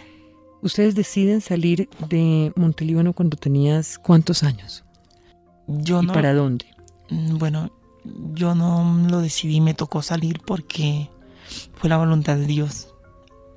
Ustedes 0.64 0.96
deciden 0.96 1.42
salir 1.42 1.90
de 2.08 2.54
Montelíbano 2.56 3.12
cuando 3.12 3.36
tenías 3.36 4.00
cuántos 4.00 4.44
años? 4.44 4.86
Yo 5.68 6.02
¿Y 6.02 6.08
¿Para 6.08 6.34
dónde? 6.34 6.66
Mm, 7.10 7.38
bueno, 7.38 7.70
yo 8.34 8.56
no 8.56 9.10
lo 9.10 9.20
decidí, 9.20 9.60
me 9.60 9.74
tocó 9.74 10.02
salir 10.02 10.40
porque 10.46 11.10
fue 11.74 11.90
la 11.90 11.98
voluntad 11.98 12.38
de 12.38 12.46
Dios. 12.46 12.88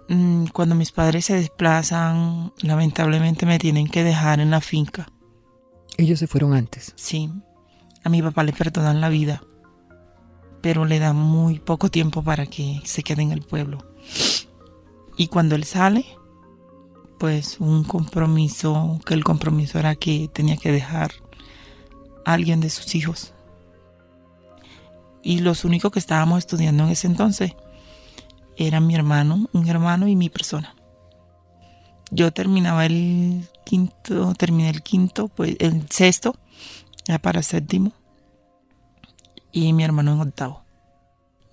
Mm, 0.08 0.46
cuando 0.46 0.74
mis 0.74 0.90
padres 0.90 1.26
se 1.26 1.36
desplazan, 1.36 2.52
lamentablemente 2.60 3.46
me 3.46 3.60
tienen 3.60 3.86
que 3.86 4.02
dejar 4.02 4.40
en 4.40 4.50
la 4.50 4.60
finca. 4.60 5.06
Ellos 5.98 6.18
se 6.18 6.26
fueron 6.26 6.54
antes. 6.54 6.92
Sí, 6.96 7.30
a 8.02 8.08
mi 8.08 8.20
papá 8.20 8.42
le 8.42 8.52
perdonan 8.52 9.00
la 9.00 9.10
vida, 9.10 9.44
pero 10.60 10.84
le 10.84 10.98
dan 10.98 11.14
muy 11.14 11.60
poco 11.60 11.88
tiempo 11.88 12.24
para 12.24 12.46
que 12.46 12.80
se 12.82 13.04
quede 13.04 13.22
en 13.22 13.30
el 13.30 13.42
pueblo. 13.42 13.78
Y 15.16 15.28
cuando 15.28 15.54
él 15.54 15.62
sale, 15.62 16.04
pues 17.18 17.58
un 17.60 17.84
compromiso, 17.84 19.00
que 19.06 19.14
el 19.14 19.24
compromiso 19.24 19.78
era 19.78 19.94
que 19.94 20.28
tenía 20.32 20.56
que 20.56 20.72
dejar 20.72 21.12
a 22.24 22.32
alguien 22.34 22.60
de 22.60 22.70
sus 22.70 22.94
hijos. 22.94 23.32
y 25.22 25.40
los 25.40 25.64
únicos 25.64 25.90
que 25.90 25.98
estábamos 25.98 26.38
estudiando 26.38 26.84
en 26.84 26.90
ese 26.90 27.08
entonces 27.08 27.52
eran 28.56 28.86
mi 28.86 28.94
hermano, 28.94 29.48
un 29.52 29.68
hermano 29.68 30.06
y 30.06 30.14
mi 30.14 30.28
persona. 30.28 30.76
Yo 32.12 32.32
terminaba 32.32 32.86
el 32.86 33.48
quinto, 33.64 34.34
terminé 34.34 34.70
el 34.70 34.82
quinto, 34.82 35.26
pues 35.26 35.56
el 35.58 35.88
sexto, 35.90 36.36
ya 37.08 37.18
para 37.18 37.42
séptimo, 37.42 37.92
y 39.50 39.72
mi 39.72 39.82
hermano 39.82 40.12
en 40.12 40.20
octavo. 40.20 40.65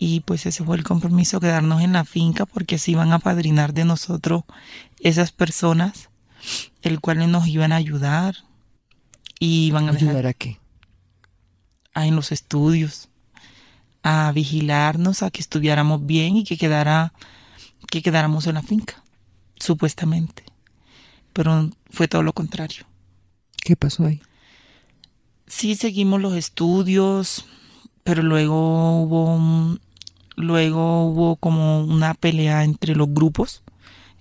Y 0.05 0.19
pues 0.19 0.45
ese 0.45 0.65
fue 0.65 0.75
el 0.75 0.83
compromiso, 0.83 1.39
quedarnos 1.39 1.81
en 1.81 1.93
la 1.93 2.03
finca 2.03 2.45
porque 2.45 2.75
así 2.75 2.91
iban 2.91 3.13
a 3.13 3.19
padrinar 3.19 3.73
de 3.73 3.85
nosotros 3.85 4.43
esas 4.99 5.31
personas, 5.31 6.09
el 6.81 6.99
cual 6.99 7.31
nos 7.31 7.47
iban 7.47 7.71
a 7.71 7.77
ayudar 7.77 8.35
y 9.39 9.67
iban 9.67 9.87
a 9.87 9.93
¿Ayudar 9.93 10.27
a 10.27 10.33
qué? 10.33 10.59
A 11.93 12.05
en 12.05 12.17
los 12.17 12.33
estudios, 12.33 13.07
a 14.03 14.29
vigilarnos, 14.33 15.23
a 15.23 15.31
que 15.31 15.39
estuviéramos 15.39 16.05
bien 16.05 16.35
y 16.35 16.43
que 16.43 16.57
quedara, 16.57 17.13
que 17.89 18.01
quedáramos 18.01 18.45
en 18.47 18.55
la 18.55 18.61
finca, 18.61 19.01
supuestamente. 19.55 20.43
Pero 21.31 21.69
fue 21.89 22.09
todo 22.09 22.23
lo 22.23 22.33
contrario. 22.33 22.85
¿Qué 23.63 23.77
pasó 23.77 24.05
ahí? 24.05 24.21
Sí 25.47 25.75
seguimos 25.75 26.19
los 26.19 26.35
estudios, 26.35 27.45
pero 28.03 28.21
luego 28.21 29.01
hubo 29.01 29.79
luego 30.35 31.05
hubo 31.05 31.35
como 31.35 31.83
una 31.83 32.13
pelea 32.13 32.63
entre 32.63 32.95
los 32.95 33.13
grupos. 33.13 33.63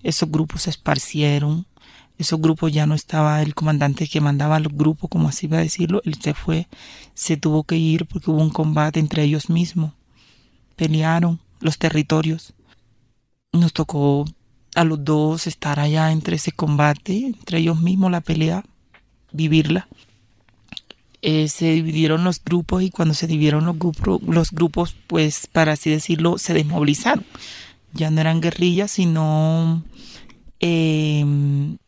Esos 0.03 0.31
grupos 0.31 0.63
se 0.63 0.71
esparcieron. 0.71 1.67
Esos 2.19 2.41
grupos 2.41 2.73
ya 2.73 2.87
no 2.87 2.95
estaba 2.95 3.43
el 3.43 3.55
comandante 3.55 4.07
que 4.07 4.21
mandaba 4.21 4.61
los 4.61 4.73
grupos, 4.73 5.11
como 5.11 5.29
así 5.29 5.47
iba 5.47 5.59
a 5.59 5.63
decirlo. 5.63 6.03
Él 6.05 6.17
se 6.21 6.35
fue, 6.35 6.69
se 7.15 7.37
tuvo 7.37 7.65
que 7.65 7.77
ir 7.77 8.07
porque 8.07 8.31
hubo 8.31 8.43
un 8.43 8.51
combate 8.51 9.01
entre 9.01 9.25
ellos 9.25 9.51
mismos. 9.51 9.93
Pelearon 10.77 11.41
los 11.61 11.79
territorios. 11.79 12.55
Nos 13.53 13.73
tocó 13.73 14.25
a 14.75 14.85
los 14.85 15.05
dos 15.05 15.47
estar 15.47 15.81
allá 15.81 16.13
entre 16.13 16.37
ese 16.37 16.53
combate, 16.53 17.27
entre 17.27 17.59
ellos 17.59 17.81
mismos 17.81 18.11
la 18.11 18.21
pelea, 18.21 18.65
vivirla. 19.33 19.89
Eh, 21.25 21.47
se 21.49 21.71
dividieron 21.71 22.25
los 22.25 22.43
grupos 22.43 22.83
y 22.83 22.91
cuando 22.91 23.15
se 23.15 23.29
dividieron 23.29 23.65
los 23.65 23.79
grupos, 23.79 24.21
los 24.23 24.51
grupos, 24.51 24.97
pues 25.07 25.47
para 25.47 25.73
así 25.73 25.89
decirlo, 25.89 26.37
se 26.37 26.53
desmovilizaron. 26.53 27.25
Ya 27.93 28.11
no 28.11 28.21
eran 28.21 28.41
guerrillas, 28.41 28.91
sino 28.91 29.85
em, 30.59 31.79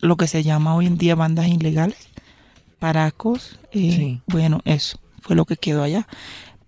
lo 0.00 0.16
que 0.16 0.26
se 0.26 0.42
llama 0.42 0.74
hoy 0.74 0.86
en 0.86 0.96
día 0.96 1.14
bandas 1.14 1.48
ilegales, 1.48 1.98
paracos. 2.78 3.58
Eh, 3.72 4.20
bueno, 4.26 4.62
eso 4.64 4.98
fue 5.20 5.36
lo 5.36 5.44
que 5.44 5.56
quedó 5.56 5.82
allá, 5.82 6.08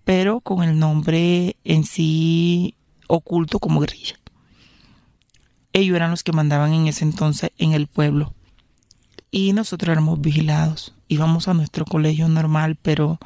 pero 0.03 0.41
con 0.41 0.63
el 0.63 0.77
nombre 0.77 1.55
en 1.63 1.85
sí 1.85 2.75
oculto 3.07 3.59
como 3.59 3.79
guerrilla. 3.79 4.19
Ellos 5.73 5.95
eran 5.95 6.11
los 6.11 6.23
que 6.23 6.33
mandaban 6.33 6.71
en 6.73 6.87
ese 6.87 7.03
entonces 7.03 7.49
en 7.57 7.73
el 7.73 7.87
pueblo 7.87 8.33
y 9.31 9.53
nosotros 9.53 9.91
éramos 9.91 10.21
vigilados 10.21 10.94
íbamos 11.07 11.47
a 11.47 11.53
nuestro 11.53 11.85
colegio 11.85 12.27
normal, 12.27 12.77
pero 12.81 13.19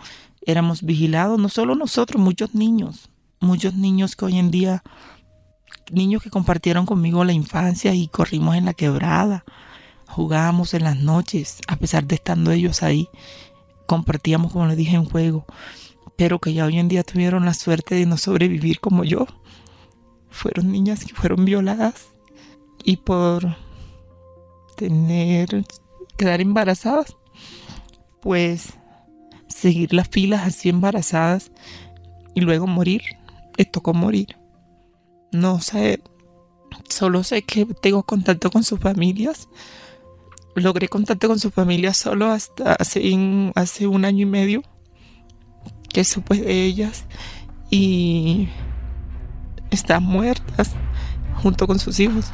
éramos 0.46 0.84
vigilados, 0.84 1.40
no 1.40 1.50
solo 1.50 1.76
nosotros, 1.76 2.22
muchos 2.22 2.56
niños, 2.56 3.10
muchos 3.40 3.76
niños 3.76 4.16
que 4.16 4.26
hoy 4.26 4.38
en 4.38 4.52
día, 4.52 4.84
niños 5.92 6.24
que 6.24 6.30
compartieron 6.30 6.86
conmigo 6.86 7.24
la 7.24 7.34
infancia 7.34 7.94
y 7.94 8.08
corrimos 8.08 8.56
en 8.56 8.66
la 8.66 8.74
quebrada, 8.74 9.44
jugábamos 10.08 10.74
en 10.74 10.84
las 10.84 10.98
noches, 10.98 11.60
a 11.68 11.76
pesar 11.76 12.06
de 12.06 12.16
estando 12.16 12.52
ellos 12.52 12.84
ahí, 12.84 13.10
compartíamos, 13.86 14.52
como 14.52 14.68
les 14.68 14.78
dije, 14.78 14.96
en 14.96 15.06
juego, 15.06 15.46
pero 16.16 16.40
que 16.40 16.54
ya 16.54 16.66
hoy 16.66 16.78
en 16.80 16.88
día 16.88 17.04
tuvieron 17.04 17.46
la 17.46 17.54
suerte 17.54 17.96
de 17.96 18.06
no 18.06 18.18
sobrevivir 18.18 18.80
como 18.80 19.04
yo. 19.04 19.26
Fueron 20.30 20.72
niñas 20.72 21.06
que 21.06 21.16
fueron 21.16 21.46
violadas 21.46 22.08
y 22.84 22.98
por 22.98 23.56
tener, 24.76 25.66
quedar 26.18 26.42
embarazadas, 26.42 27.16
pues 28.22 28.74
seguir 29.48 29.94
las 29.94 30.08
filas 30.08 30.46
así 30.46 30.70
embarazadas 30.70 31.52
y 32.34 32.42
luego 32.42 32.68
morir. 32.68 33.02
Les 33.58 33.70
tocó 33.70 33.94
morir. 33.94 34.38
No 35.32 35.60
sé, 35.60 36.02
solo 36.90 37.24
sé 37.24 37.44
que 37.44 37.66
tengo 37.66 38.04
contacto 38.04 38.50
con 38.52 38.64
sus 38.64 38.80
familias. 38.80 39.50
Logré 40.56 40.88
contacto 40.88 41.28
con 41.28 41.40
sus 41.40 41.54
familias 41.54 41.98
solo 41.98 42.28
hasta 42.28 42.74
hace, 42.74 43.02
hace 43.56 43.88
un 43.88 44.06
año 44.06 44.24
y 44.24 44.30
medio 44.30 44.62
que 45.90 46.04
supe 46.04 46.36
de 46.36 46.66
ellas 46.66 47.06
y 47.70 48.48
están 49.72 50.04
muertas 50.04 50.72
junto 51.42 51.68
con 51.68 51.80
sus 51.80 52.00
hijos. 52.00 52.32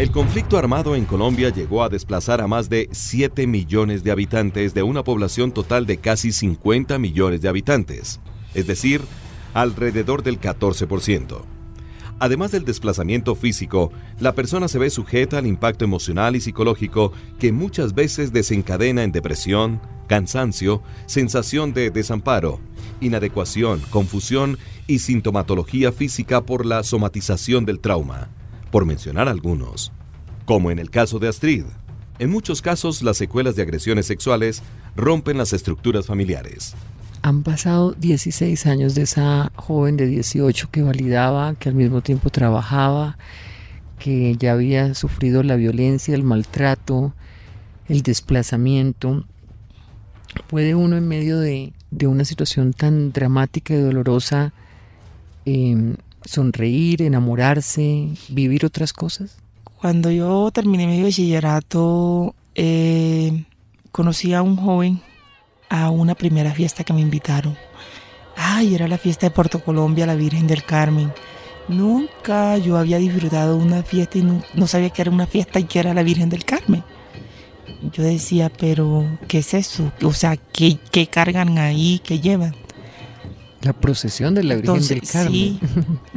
El 0.00 0.12
conflicto 0.12 0.56
armado 0.56 0.96
en 0.96 1.04
Colombia 1.04 1.50
llegó 1.50 1.82
a 1.82 1.90
desplazar 1.90 2.40
a 2.40 2.46
más 2.46 2.70
de 2.70 2.88
7 2.90 3.46
millones 3.46 4.02
de 4.02 4.10
habitantes 4.10 4.72
de 4.72 4.82
una 4.82 5.04
población 5.04 5.52
total 5.52 5.84
de 5.84 5.98
casi 5.98 6.32
50 6.32 6.98
millones 6.98 7.42
de 7.42 7.50
habitantes, 7.50 8.18
es 8.54 8.66
decir, 8.66 9.02
alrededor 9.52 10.22
del 10.22 10.40
14%. 10.40 11.42
Además 12.18 12.50
del 12.50 12.64
desplazamiento 12.64 13.34
físico, 13.34 13.92
la 14.18 14.34
persona 14.34 14.68
se 14.68 14.78
ve 14.78 14.88
sujeta 14.88 15.36
al 15.36 15.46
impacto 15.46 15.84
emocional 15.84 16.34
y 16.34 16.40
psicológico 16.40 17.12
que 17.38 17.52
muchas 17.52 17.92
veces 17.92 18.32
desencadena 18.32 19.02
en 19.02 19.12
depresión, 19.12 19.82
cansancio, 20.06 20.82
sensación 21.04 21.74
de 21.74 21.90
desamparo, 21.90 22.58
inadecuación, 23.02 23.82
confusión 23.90 24.56
y 24.86 25.00
sintomatología 25.00 25.92
física 25.92 26.40
por 26.40 26.64
la 26.64 26.84
somatización 26.84 27.66
del 27.66 27.80
trauma 27.80 28.30
por 28.70 28.86
mencionar 28.86 29.28
algunos. 29.28 29.92
Como 30.44 30.70
en 30.70 30.78
el 30.78 30.90
caso 30.90 31.18
de 31.18 31.28
Astrid, 31.28 31.64
en 32.18 32.30
muchos 32.30 32.60
casos 32.60 33.02
las 33.02 33.16
secuelas 33.16 33.56
de 33.56 33.62
agresiones 33.62 34.06
sexuales 34.06 34.62
rompen 34.94 35.38
las 35.38 35.52
estructuras 35.52 36.06
familiares. 36.06 36.74
Han 37.22 37.42
pasado 37.42 37.92
16 37.92 38.66
años 38.66 38.94
de 38.94 39.02
esa 39.02 39.52
joven 39.56 39.96
de 39.96 40.06
18 40.06 40.68
que 40.70 40.82
validaba, 40.82 41.54
que 41.54 41.68
al 41.68 41.74
mismo 41.74 42.00
tiempo 42.00 42.30
trabajaba, 42.30 43.18
que 43.98 44.36
ya 44.36 44.52
había 44.52 44.94
sufrido 44.94 45.42
la 45.42 45.56
violencia, 45.56 46.14
el 46.14 46.22
maltrato, 46.22 47.14
el 47.88 48.02
desplazamiento. 48.02 49.26
¿Puede 50.46 50.74
uno 50.74 50.96
en 50.96 51.06
medio 51.08 51.38
de, 51.38 51.72
una 52.06 52.24
situación 52.24 52.72
tan 52.72 53.12
dramática 53.12 53.74
y 53.74 53.80
dolorosa 53.80 54.52
em, 55.44 55.96
sonreír, 56.24 57.02
enamorarse, 57.02 58.08
vivir 58.28 58.64
otras 58.64 58.92
cosas? 58.92 59.36
Cuando 59.80 60.10
yo 60.10 60.50
terminé 60.50 60.86
mi 60.86 61.02
bachillerato, 61.02 62.34
eh, 62.54 63.44
conocí 63.92 64.34
a 64.34 64.42
un 64.42 64.56
joven 64.56 65.00
a 65.70 65.88
una 65.90 66.14
primera 66.14 66.52
fiesta 66.52 66.84
que 66.84 66.92
me 66.92 67.00
invitaron. 67.00 67.56
Ay, 68.36 68.74
era 68.74 68.88
la 68.88 68.98
fiesta 68.98 69.26
de 69.26 69.30
Puerto 69.30 69.62
Colombia, 69.62 70.06
la 70.06 70.16
Virgen 70.16 70.46
del 70.46 70.64
Carmen. 70.64 71.12
Nunca 71.68 72.58
yo 72.58 72.76
había 72.76 72.98
disfrutado 72.98 73.56
una 73.56 73.82
fiesta 73.82 74.18
y 74.18 74.22
no, 74.22 74.66
sabía 74.66 74.90
que 74.90 75.02
era 75.02 75.10
una 75.10 75.26
fiesta 75.26 75.60
y 75.60 75.64
que 75.64 75.78
era 75.78 75.94
la 75.94 76.02
Virgen 76.02 76.28
del 76.28 76.44
Carmen. 76.44 76.82
Yo 77.92 78.02
decía, 78.02 78.50
pero 78.50 79.06
¿qué 79.28 79.38
es 79.38 79.54
eso? 79.54 79.92
O 80.02 80.12
sea, 80.12 80.36
¿qué, 80.36 80.78
qué 80.90 81.06
cargan 81.06 81.58
ahí? 81.58 82.00
¿Qué 82.04 82.18
llevan? 82.18 82.54
La 83.62 83.72
procesión 83.72 84.34
de 84.34 84.42
la 84.42 84.56
Virgen 84.56 84.86
del 84.86 85.02
Carmen. 85.02 85.32
Sí, 85.32 85.60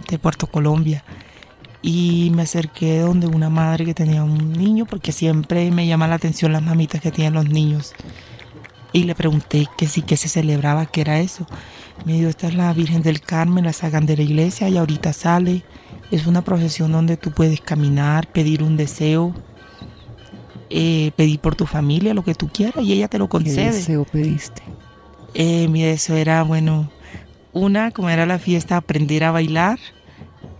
de 0.09 0.19
Puerto 0.19 0.47
Colombia. 0.47 1.03
Y 1.81 2.31
me 2.33 2.43
acerqué 2.43 2.99
donde 2.99 3.27
una 3.27 3.49
madre 3.49 3.83
que 3.83 3.93
tenía 3.93 4.23
un 4.23 4.53
niño, 4.53 4.85
porque 4.85 5.11
siempre 5.11 5.69
me 5.71 5.85
llama 5.85 6.07
la 6.07 6.15
atención 6.15 6.53
las 6.53 6.63
mamitas 6.63 7.01
que 7.01 7.11
tienen 7.11 7.33
los 7.33 7.49
niños. 7.49 7.93
Y 8.93 9.03
le 9.03 9.15
pregunté 9.15 9.67
que 9.77 9.87
sí, 9.87 10.01
que 10.01 10.15
se 10.15 10.29
celebraba, 10.29 10.85
que 10.85 11.01
era 11.01 11.19
eso. 11.19 11.45
Me 12.05 12.13
dijo, 12.13 12.29
esta 12.29 12.47
es 12.47 12.55
la 12.55 12.71
Virgen 12.73 13.01
del 13.01 13.19
Carmen, 13.19 13.65
la 13.65 13.73
sacan 13.73 14.05
de 14.05 14.15
la 14.15 14.23
iglesia 14.23 14.69
y 14.69 14.77
ahorita 14.77 15.11
sale. 15.11 15.63
Es 16.11 16.27
una 16.27 16.43
procesión 16.43 16.91
donde 16.91 17.17
tú 17.17 17.31
puedes 17.31 17.59
caminar, 17.59 18.31
pedir 18.31 18.63
un 18.63 18.77
deseo, 18.77 19.33
eh, 20.69 21.11
pedir 21.15 21.39
por 21.39 21.55
tu 21.55 21.65
familia, 21.65 22.13
lo 22.13 22.23
que 22.23 22.35
tú 22.35 22.47
quieras, 22.47 22.83
y 22.85 22.93
ella 22.93 23.07
te 23.07 23.17
lo 23.17 23.27
concede. 23.27 23.55
¿Qué 23.55 23.71
deseo 23.71 24.05
pediste? 24.05 24.61
Eh, 25.33 25.67
mi 25.67 25.81
deseo 25.81 26.15
era, 26.15 26.43
bueno, 26.43 26.89
una, 27.53 27.91
como 27.91 28.09
era 28.09 28.25
la 28.25 28.39
fiesta, 28.39 28.77
aprender 28.77 29.23
a 29.23 29.31
bailar 29.31 29.79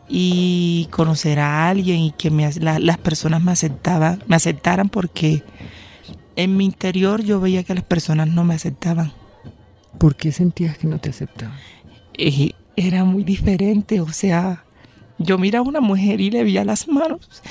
y 0.08 0.88
conocer 0.92 1.40
a 1.40 1.70
alguien 1.70 2.00
y 2.00 2.12
que 2.12 2.30
las 2.30 2.98
personas 3.00 3.42
me 3.42 3.52
aceptaban, 3.52 4.24
me 4.28 4.36
aceptaran 4.36 4.90
porque 4.90 5.44
en 6.36 6.58
mi 6.58 6.66
interior 6.66 7.24
yo 7.24 7.40
veía 7.40 7.64
que 7.64 7.74
las 7.74 7.84
personas 7.84 8.28
no 8.28 8.44
me 8.44 8.56
aceptaban. 8.56 9.12
¿Por 9.98 10.16
qué 10.16 10.32
sentías 10.32 10.78
que 10.78 10.88
no 10.88 11.00
te 11.00 11.10
aceptaban? 11.10 11.58
Y 12.18 12.56
era 12.76 13.04
muy 13.04 13.24
diferente, 13.24 14.02
o 14.02 14.10
sea, 14.10 14.64
yo 15.18 15.38
miraba 15.38 15.66
a 15.66 15.70
una 15.70 15.82
mujer 15.82 16.22
y 16.22 16.32
le 16.32 16.44
veía 16.44 16.66
las 16.66 16.88
manos. 16.88 17.42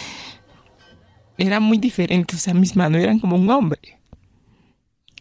Era 1.39 1.61
muy 1.61 1.79
diferente, 1.79 2.37
o 2.37 2.39
sea, 2.39 2.55
mis 2.55 2.77
manos 2.77 3.01
eran 3.01 3.19
como 3.19 3.37
un 3.37 3.49
hombre. 3.51 3.99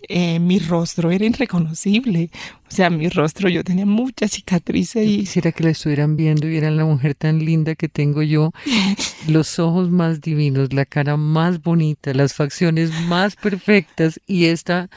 Eh, 0.07 0.39
mi 0.39 0.59
rostro 0.59 1.11
era 1.11 1.25
irreconocible. 1.25 2.29
O 2.67 2.73
sea, 2.73 2.89
mi 2.89 3.09
rostro, 3.09 3.49
yo 3.49 3.63
tenía 3.63 3.85
muchas 3.85 4.31
cicatrices 4.31 5.05
y... 5.05 5.19
Quisiera 5.19 5.51
que 5.51 5.63
la 5.63 5.71
estuvieran 5.71 6.15
viendo 6.15 6.47
y 6.47 6.51
vieran 6.51 6.77
la 6.77 6.85
mujer 6.85 7.15
tan 7.15 7.43
linda 7.43 7.75
que 7.75 7.89
tengo 7.89 8.21
yo, 8.21 8.51
los 9.27 9.59
ojos 9.59 9.89
más 9.89 10.21
divinos, 10.21 10.73
la 10.73 10.85
cara 10.85 11.17
más 11.17 11.61
bonita, 11.61 12.13
las 12.13 12.33
facciones 12.33 12.91
más 13.07 13.35
perfectas 13.35 14.21
y 14.25 14.45
esta, 14.45 14.89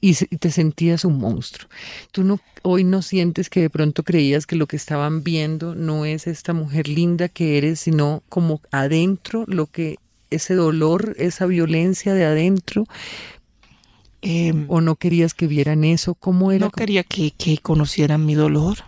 y 0.00 0.14
te 0.14 0.50
sentías 0.50 1.04
un 1.04 1.18
monstruo. 1.18 1.68
Tú 2.12 2.24
no, 2.24 2.40
hoy 2.62 2.84
no 2.84 3.02
sientes 3.02 3.50
que 3.50 3.60
de 3.60 3.70
pronto 3.70 4.04
creías 4.04 4.46
que 4.46 4.56
lo 4.56 4.66
que 4.66 4.76
estaban 4.76 5.22
viendo 5.22 5.74
no 5.74 6.06
es 6.06 6.26
esta 6.26 6.54
mujer 6.54 6.88
linda 6.88 7.28
que 7.28 7.58
eres, 7.58 7.80
sino 7.80 8.22
como 8.30 8.62
adentro 8.70 9.44
lo 9.46 9.66
que 9.66 9.96
ese 10.30 10.54
dolor, 10.54 11.14
esa 11.18 11.44
violencia 11.46 12.14
de 12.14 12.24
adentro, 12.24 12.86
Em, 14.22 14.66
¿O 14.68 14.80
no 14.80 14.94
querías 14.94 15.34
que 15.34 15.48
vieran 15.48 15.82
eso? 15.82 16.14
¿Cómo 16.14 16.52
era? 16.52 16.66
No 16.66 16.70
quería 16.70 17.02
que, 17.02 17.32
conocieran 17.60 18.24
mi 18.24 18.34
dolor. 18.34 18.78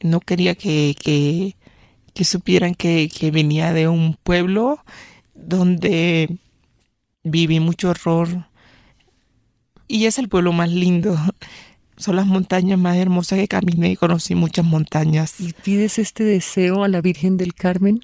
No 0.00 0.20
quería 0.20 0.54
que, 0.54 0.94
que, 2.14 2.24
supieran 2.24 2.76
que, 2.76 3.10
venía 3.32 3.72
de 3.72 3.88
un 3.88 4.16
pueblo 4.22 4.78
donde 5.34 6.38
viví 7.24 7.58
mucho 7.58 7.90
horror. 7.90 8.46
Y 9.88 10.06
es 10.06 10.18
el 10.18 10.28
pueblo 10.28 10.52
más 10.52 10.70
lindo. 10.70 11.18
Son 11.96 12.14
las 12.14 12.26
montañas 12.26 12.78
más 12.78 12.96
hermosas 12.96 13.40
que 13.40 13.48
caminé 13.48 13.92
y 13.92 13.96
conocí 13.96 14.36
muchas 14.36 14.64
montañas. 14.64 15.40
¿Y 15.40 15.52
pides 15.52 15.98
este 15.98 16.22
deseo 16.22 16.84
a 16.84 16.88
la 16.88 17.00
Virgen 17.00 17.38
del 17.38 17.54
Carmen? 17.54 18.00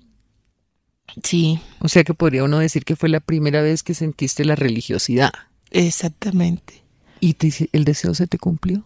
Sí. 1.22 1.60
O 1.78 1.88
sea 1.88 2.02
que 2.02 2.14
podría 2.14 2.42
uno 2.42 2.58
decir 2.58 2.84
que 2.84 2.96
fue 2.96 3.08
la 3.08 3.20
primera 3.20 3.62
vez 3.62 3.84
que 3.84 3.94
sentiste 3.94 4.44
la 4.44 4.56
religiosidad. 4.56 5.32
Exactamente. 5.72 6.82
¿Y 7.20 7.36
el 7.72 7.84
deseo 7.84 8.14
se 8.14 8.26
te 8.26 8.38
cumplió? 8.38 8.84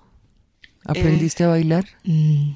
¿Aprendiste 0.85 1.45
a 1.45 1.49
bailar? 1.49 1.85
Mm, 2.05 2.53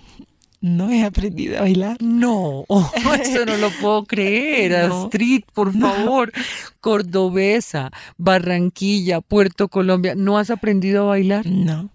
no 0.60 0.90
he 0.90 1.04
aprendido 1.04 1.58
a 1.58 1.62
bailar. 1.62 1.96
No, 2.00 2.64
oh, 2.68 2.92
eso 3.20 3.44
no 3.44 3.56
lo 3.56 3.70
puedo 3.80 4.04
creer. 4.04 4.74
Astrid, 4.76 5.42
por 5.52 5.76
favor. 5.76 6.32
Cordobesa, 6.80 7.90
Barranquilla, 8.18 9.20
Puerto 9.20 9.68
Colombia. 9.68 10.14
¿No 10.14 10.38
has 10.38 10.50
aprendido 10.50 11.04
a 11.04 11.06
bailar? 11.06 11.46
No. 11.46 11.90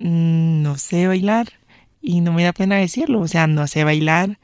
Mm, 0.00 0.62
no 0.62 0.78
sé 0.78 1.06
bailar 1.06 1.52
y 2.02 2.20
no 2.20 2.32
me 2.32 2.42
da 2.42 2.52
pena 2.52 2.76
decirlo. 2.76 3.20
O 3.20 3.28
sea, 3.28 3.46
no 3.46 3.66
sé 3.68 3.84
bailar. 3.84 4.38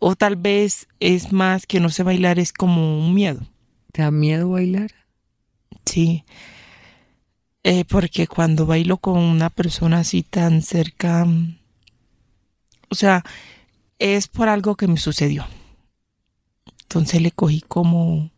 O 0.00 0.16
tal 0.16 0.34
vez 0.34 0.88
es 0.98 1.32
más 1.32 1.66
que 1.66 1.78
no 1.78 1.90
sé 1.90 2.02
bailar, 2.02 2.40
es 2.40 2.52
como 2.52 2.98
un 2.98 3.14
miedo. 3.14 3.46
¿Te 3.92 4.02
da 4.02 4.10
miedo 4.10 4.50
bailar? 4.50 4.90
Sí, 5.84 6.24
eh, 7.64 7.84
porque 7.84 8.26
cuando 8.26 8.66
bailo 8.66 8.96
con 8.96 9.18
una 9.18 9.50
persona 9.50 10.00
así 10.00 10.22
tan 10.22 10.62
cerca, 10.62 11.26
o 12.88 12.94
sea, 12.94 13.24
es 13.98 14.28
por 14.28 14.48
algo 14.48 14.76
que 14.76 14.88
me 14.88 14.98
sucedió. 14.98 15.46
Entonces 16.82 17.22
le 17.22 17.30
cogí 17.30 17.60
como 17.60 18.30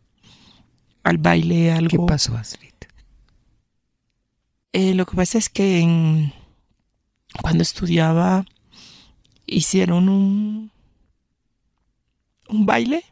al 1.03 1.17
baile 1.17 1.71
algo. 1.71 2.05
¿Qué 2.05 2.11
pasó, 2.11 2.35
Astrid? 2.37 2.73
Eh, 4.73 4.93
lo 4.93 5.05
que 5.05 5.15
pasa 5.15 5.37
es 5.37 5.49
que 5.49 6.31
cuando 7.41 7.63
estudiaba 7.63 8.45
hicieron 9.45 10.09
un, 10.09 10.71
un 12.49 12.65
baile 12.65 13.03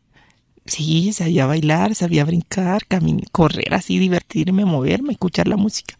Sí, 0.65 1.11
sabía 1.11 1.45
bailar, 1.45 1.93
sabía 1.93 2.23
brincar, 2.23 2.85
caminar, 2.85 3.29
correr 3.31 3.73
así, 3.73 3.99
divertirme, 3.99 4.65
moverme, 4.65 5.13
escuchar 5.13 5.47
la 5.47 5.57
música. 5.57 5.97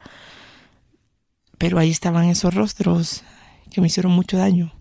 Pero 1.58 1.80
ahí 1.80 1.90
estaban 1.90 2.30
esos 2.30 2.54
rostros 2.54 3.24
que 3.70 3.82
me 3.82 3.88
hicieron 3.88 4.14
mucho 4.14 4.38
daño 4.38 4.74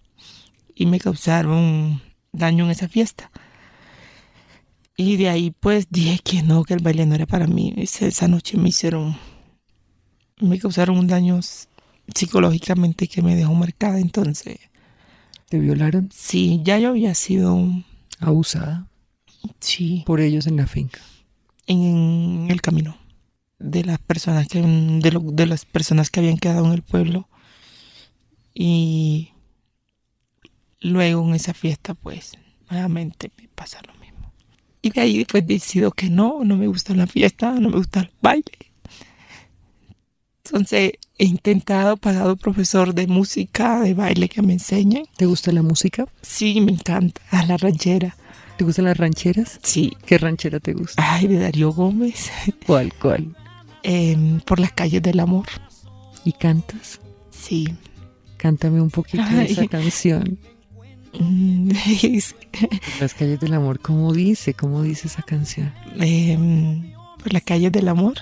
y 0.74 0.86
me 0.86 1.00
causaron 1.00 2.00
daño 2.32 2.64
en 2.64 2.70
esa 2.70 2.88
fiesta. 2.88 3.30
Y 4.96 5.16
de 5.16 5.28
ahí 5.28 5.50
pues 5.50 5.88
dije 5.90 6.20
que 6.22 6.42
no, 6.42 6.64
que 6.64 6.74
el 6.74 6.82
baile 6.82 7.06
no 7.06 7.14
era 7.14 7.26
para 7.26 7.46
mí. 7.46 7.74
Esa 7.76 8.28
noche 8.28 8.58
me 8.58 8.68
hicieron, 8.68 9.16
me 10.40 10.58
causaron 10.58 10.98
un 10.98 11.06
daño 11.08 11.40
psicológicamente 12.14 13.08
que 13.08 13.22
me 13.22 13.34
dejó 13.34 13.54
marcada. 13.54 13.98
Entonces... 13.98 14.58
¿Te 15.48 15.58
violaron? 15.58 16.08
Sí, 16.14 16.60
ya 16.62 16.78
yo 16.78 16.90
había 16.90 17.14
sido... 17.14 17.60
Abusada. 18.20 18.86
Sí. 19.60 20.02
Por 20.06 20.20
ellos 20.20 20.46
en 20.46 20.56
la 20.56 20.66
finca. 20.66 21.00
En 21.66 22.48
el 22.50 22.60
camino. 22.60 22.96
De 23.58 23.84
las 23.84 23.98
personas 23.98 24.48
que, 24.48 24.60
de, 24.60 25.18
de 25.22 25.46
las 25.46 25.64
personas 25.64 26.10
que 26.10 26.20
habían 26.20 26.38
quedado 26.38 26.66
en 26.66 26.72
el 26.72 26.82
pueblo. 26.82 27.28
Y 28.54 29.30
luego 30.80 31.26
en 31.28 31.34
esa 31.34 31.54
fiesta, 31.54 31.94
pues, 31.94 32.32
nuevamente 32.70 33.30
me 33.38 33.48
pasa 33.48 33.80
lo 33.86 33.94
mismo. 33.94 34.32
Y 34.82 34.90
de 34.90 35.00
ahí 35.00 35.18
después 35.18 35.46
decido 35.46 35.92
que 35.92 36.10
no, 36.10 36.44
no 36.44 36.56
me 36.56 36.66
gusta 36.66 36.94
la 36.94 37.06
fiesta, 37.06 37.52
no 37.52 37.70
me 37.70 37.76
gusta 37.76 38.00
el 38.00 38.10
baile. 38.20 38.72
Entonces 40.44 40.92
he 41.18 41.24
intentado, 41.24 41.96
pagado 41.96 42.36
profesor 42.36 42.94
de 42.94 43.06
música, 43.06 43.80
de 43.80 43.94
baile 43.94 44.28
que 44.28 44.42
me 44.42 44.54
enseñe. 44.54 45.04
¿Te 45.16 45.26
gusta 45.26 45.52
la 45.52 45.62
música? 45.62 46.06
Sí, 46.20 46.60
me 46.60 46.72
encanta, 46.72 47.22
a 47.30 47.46
la 47.46 47.56
ranchera. 47.56 48.16
¿Te 48.62 48.66
gustan 48.66 48.84
las 48.84 48.96
rancheras? 48.96 49.58
Sí. 49.64 49.96
¿Qué 50.06 50.18
ranchera 50.18 50.60
te 50.60 50.72
gusta? 50.72 51.02
Ay, 51.04 51.26
de 51.26 51.40
Darío 51.40 51.72
Gómez. 51.72 52.30
¿Cuál, 52.64 52.94
cuál? 52.94 53.34
Em, 53.82 54.38
por 54.38 54.60
las 54.60 54.70
calles 54.70 55.02
del 55.02 55.18
amor. 55.18 55.46
¿Y 56.24 56.30
cantas? 56.30 57.00
Sí. 57.32 57.66
Cántame 58.36 58.80
un 58.80 58.90
poquito 58.90 59.24
de 59.24 59.46
esa 59.46 59.66
canción. 59.66 60.38
Mm, 61.18 61.72
las 63.00 63.14
calles 63.14 63.40
del 63.40 63.54
amor, 63.54 63.80
¿cómo 63.80 64.12
dice? 64.12 64.54
¿Cómo 64.54 64.82
dice 64.82 65.08
esa 65.08 65.22
canción? 65.22 65.74
Em, 65.98 66.92
por 67.20 67.32
las 67.32 67.42
calles 67.42 67.72
del 67.72 67.88
amor. 67.88 68.14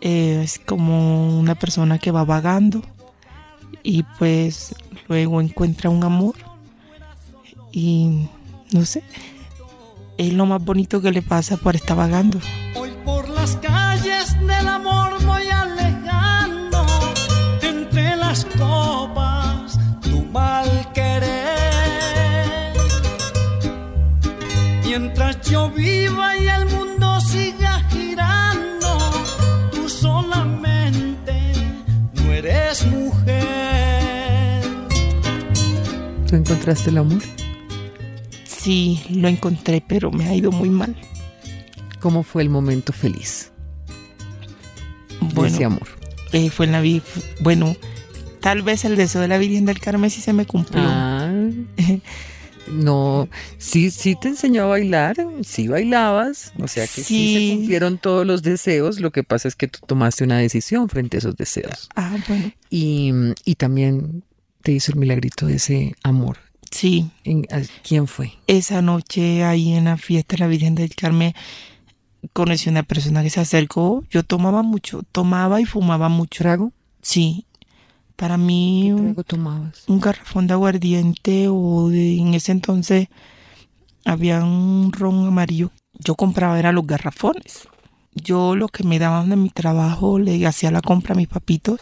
Eh, 0.00 0.40
es 0.42 0.58
como 0.60 1.38
una 1.38 1.56
persona 1.56 1.98
que 1.98 2.10
va 2.10 2.24
vagando 2.24 2.80
y 3.82 4.02
pues 4.18 4.74
luego 5.08 5.42
encuentra 5.42 5.90
un 5.90 6.04
amor 6.04 6.36
y 7.70 8.30
no 8.72 8.86
sé, 8.86 9.02
es 10.18 10.32
lo 10.32 10.46
más 10.46 10.64
bonito 10.64 11.00
que 11.00 11.10
le 11.10 11.22
pasa 11.22 11.56
por 11.56 11.76
estar 11.76 11.96
vagando. 11.96 12.38
Hoy 12.76 12.90
por 13.04 13.28
las 13.28 13.56
calles 13.56 14.38
del 14.40 14.68
amor 14.68 15.22
voy 15.24 15.48
alejando 15.48 16.86
entre 17.62 18.16
las 18.16 18.44
copas 18.44 19.78
tu 20.02 20.22
mal 20.26 20.68
querer. 20.92 22.72
Mientras 24.84 25.40
yo 25.48 25.70
viva 25.70 26.36
y 26.36 26.48
el 26.48 26.66
mundo 26.66 27.20
siga 27.20 27.80
girando, 27.90 28.98
tú 29.72 29.88
solamente 29.88 31.52
no 32.14 32.32
eres 32.32 32.86
mujer. 32.86 34.62
¿Tú 36.28 36.36
encontraste 36.36 36.90
el 36.90 36.98
amor? 36.98 37.22
Sí, 38.62 39.02
lo 39.10 39.26
encontré, 39.26 39.82
pero 39.84 40.12
me 40.12 40.28
ha 40.28 40.34
ido 40.36 40.52
muy 40.52 40.70
mal. 40.70 40.94
¿Cómo 41.98 42.22
fue 42.22 42.42
el 42.42 42.48
momento 42.48 42.92
feliz? 42.92 43.50
Bueno, 45.20 45.52
ese 45.52 45.64
amor. 45.64 45.88
Eh, 46.32 46.48
fue 46.48 46.66
en 46.66 46.72
la 46.72 46.82
bueno, 47.40 47.74
tal 48.40 48.62
vez 48.62 48.84
el 48.84 48.94
deseo 48.94 49.20
de 49.20 49.26
la 49.26 49.38
Virgen 49.38 49.66
del 49.66 49.80
Carmen 49.80 50.10
sí 50.10 50.20
se 50.20 50.32
me 50.32 50.46
cumplió. 50.46 50.80
Ah, 50.86 51.28
no, 52.68 53.28
sí, 53.58 53.90
sí 53.90 54.14
te 54.14 54.28
enseñó 54.28 54.62
a 54.62 54.66
bailar, 54.66 55.16
sí 55.42 55.66
bailabas, 55.66 56.52
o 56.60 56.68
sea 56.68 56.86
que 56.86 57.02
sí. 57.02 57.34
se 57.34 57.56
cumplieron 57.56 57.98
todos 57.98 58.24
los 58.24 58.44
deseos, 58.44 59.00
lo 59.00 59.10
que 59.10 59.24
pasa 59.24 59.48
es 59.48 59.56
que 59.56 59.66
tú 59.66 59.80
tomaste 59.84 60.22
una 60.22 60.38
decisión 60.38 60.88
frente 60.88 61.16
a 61.16 61.18
esos 61.18 61.36
deseos. 61.36 61.88
Ah, 61.96 62.16
bueno. 62.28 62.52
Y, 62.70 63.12
y 63.44 63.56
también 63.56 64.22
te 64.62 64.70
hizo 64.70 64.92
el 64.92 64.98
milagrito 64.98 65.46
de 65.46 65.56
ese 65.56 65.96
amor 66.04 66.38
Sí. 66.72 67.10
¿Quién 67.86 68.06
fue? 68.08 68.32
Esa 68.46 68.82
noche 68.82 69.44
ahí 69.44 69.74
en 69.74 69.84
la 69.84 69.96
fiesta 69.98 70.36
de 70.36 70.40
la 70.40 70.48
Virgen 70.48 70.74
del 70.74 70.94
Carmen 70.94 71.34
conocí 72.32 72.68
una 72.70 72.82
persona 72.82 73.22
que 73.22 73.30
se 73.30 73.40
acercó. 73.40 74.02
Yo 74.10 74.22
tomaba 74.24 74.62
mucho, 74.62 75.02
tomaba 75.12 75.60
y 75.60 75.66
fumaba 75.66 76.08
mucho. 76.08 76.42
¿Trago? 76.42 76.72
Sí. 77.02 77.46
Para 78.16 78.38
mí... 78.38 78.92
¿Qué 78.96 79.02
trago 79.02 79.24
tomabas? 79.24 79.84
Un 79.86 80.00
garrafón 80.00 80.46
de 80.46 80.54
aguardiente 80.54 81.46
o 81.48 81.88
de, 81.88 82.18
en 82.18 82.34
ese 82.34 82.52
entonces 82.52 83.08
había 84.04 84.42
un 84.42 84.92
ron 84.92 85.26
amarillo. 85.26 85.70
Yo 85.98 86.14
compraba 86.14 86.58
era 86.58 86.72
los 86.72 86.86
garrafones. 86.86 87.68
Yo 88.14 88.56
lo 88.56 88.68
que 88.68 88.84
me 88.84 88.98
daban 88.98 89.28
de 89.28 89.36
mi 89.36 89.50
trabajo 89.50 90.18
le 90.18 90.46
hacía 90.46 90.70
la 90.70 90.80
compra 90.80 91.14
a 91.14 91.16
mis 91.16 91.28
papitos 91.28 91.80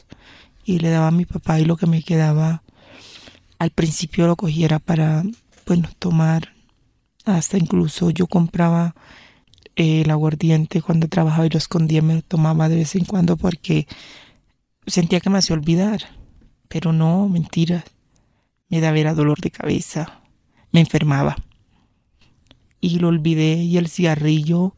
y 0.64 0.78
le 0.78 0.90
daba 0.90 1.08
a 1.08 1.12
mi 1.12 1.26
papá 1.26 1.60
y 1.60 1.64
lo 1.64 1.76
que 1.76 1.86
me 1.86 2.02
quedaba 2.02 2.62
al 3.60 3.70
principio 3.70 4.26
lo 4.26 4.36
cogiera 4.36 4.78
para, 4.78 5.22
bueno, 5.66 5.90
tomar. 5.98 6.54
Hasta 7.26 7.58
incluso 7.58 8.08
yo 8.08 8.26
compraba 8.26 8.94
eh, 9.76 10.00
el 10.00 10.10
aguardiente 10.10 10.80
cuando 10.80 11.08
trabajaba 11.08 11.44
y 11.44 11.50
lo 11.50 11.58
escondía, 11.58 12.00
me 12.00 12.14
lo 12.14 12.22
tomaba 12.22 12.70
de 12.70 12.76
vez 12.76 12.94
en 12.94 13.04
cuando 13.04 13.36
porque 13.36 13.86
sentía 14.86 15.20
que 15.20 15.28
me 15.28 15.36
hacía 15.36 15.54
olvidar. 15.54 16.00
Pero 16.68 16.94
no, 16.94 17.28
mentira. 17.28 17.84
Me 18.70 18.80
daba 18.80 18.98
era 18.98 19.12
dolor 19.12 19.38
de 19.40 19.50
cabeza. 19.50 20.22
Me 20.72 20.80
enfermaba. 20.80 21.36
Y 22.80 22.98
lo 22.98 23.08
olvidé. 23.08 23.56
Y 23.56 23.76
el 23.76 23.88
cigarrillo, 23.88 24.74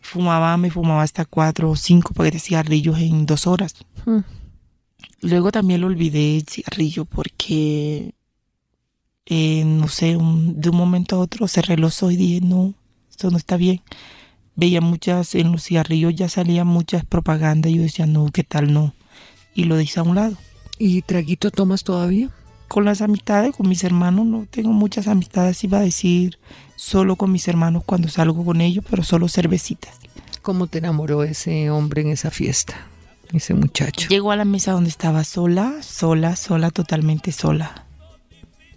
fumaba, 0.00 0.56
me 0.56 0.72
fumaba 0.72 1.02
hasta 1.02 1.24
cuatro 1.24 1.70
o 1.70 1.76
cinco 1.76 2.14
paquetes 2.14 2.42
de 2.42 2.48
cigarrillos 2.48 2.98
en 2.98 3.26
dos 3.26 3.46
horas. 3.46 3.76
Mm. 4.06 4.24
Luego 5.20 5.52
también 5.52 5.82
lo 5.82 5.86
olvidé 5.86 6.38
el 6.38 6.48
cigarrillo 6.48 7.04
porque, 7.04 8.12
eh, 9.26 9.64
no 9.64 9.88
sé, 9.88 10.16
un- 10.16 10.60
de 10.60 10.68
un 10.70 10.76
momento 10.76 11.16
a 11.16 11.20
otro 11.20 11.48
cerré 11.48 11.76
los 11.76 12.02
ojos 12.02 12.14
y 12.14 12.16
dije, 12.16 12.40
no, 12.46 12.74
esto 13.10 13.30
no 13.30 13.36
está 13.38 13.56
bien. 13.56 13.80
Veía 14.56 14.80
muchas, 14.80 15.34
en 15.34 15.50
los 15.52 15.64
cigarrillos 15.64 16.14
ya 16.14 16.28
salían 16.28 16.66
muchas 16.66 17.04
propagandas 17.04 17.72
y 17.72 17.76
yo 17.76 17.82
decía, 17.82 18.06
no, 18.06 18.26
¿qué 18.32 18.44
tal 18.44 18.72
no? 18.72 18.94
Y 19.54 19.64
lo 19.64 19.76
dije 19.76 19.98
a 20.00 20.02
un 20.04 20.14
lado. 20.14 20.36
¿Y 20.78 21.02
traguito 21.02 21.50
tomas 21.50 21.84
todavía? 21.84 22.30
Con 22.68 22.84
las 22.84 23.02
amistades, 23.02 23.54
con 23.54 23.68
mis 23.68 23.84
hermanos, 23.84 24.26
no 24.26 24.46
tengo 24.50 24.72
muchas 24.72 25.06
amistades, 25.08 25.62
iba 25.64 25.78
a 25.78 25.82
decir, 25.82 26.38
solo 26.76 27.16
con 27.16 27.30
mis 27.32 27.46
hermanos 27.48 27.82
cuando 27.84 28.08
salgo 28.08 28.44
con 28.44 28.60
ellos, 28.60 28.84
pero 28.88 29.02
solo 29.04 29.28
cervecitas. 29.28 29.94
¿Cómo 30.42 30.66
te 30.66 30.78
enamoró 30.78 31.22
ese 31.24 31.70
hombre 31.70 32.02
en 32.02 32.08
esa 32.08 32.30
fiesta? 32.30 32.74
Ese 33.32 33.54
muchacho. 33.54 34.08
Llego 34.08 34.30
a 34.32 34.36
la 34.36 34.44
mesa 34.44 34.72
donde 34.72 34.90
estaba 34.90 35.24
sola, 35.24 35.74
sola, 35.82 36.36
sola, 36.36 36.70
totalmente 36.70 37.32
sola. 37.32 37.83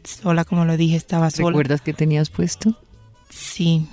Sola, 0.07 0.45
como 0.45 0.63
lo 0.65 0.77
dije, 0.77 0.95
estaba 0.95 1.29
sola. 1.29 1.49
¿Recuerdas 1.49 1.81
qué 1.81 1.93
tenías 1.93 2.29
puesto? 2.29 2.73
Sí, 3.29 3.85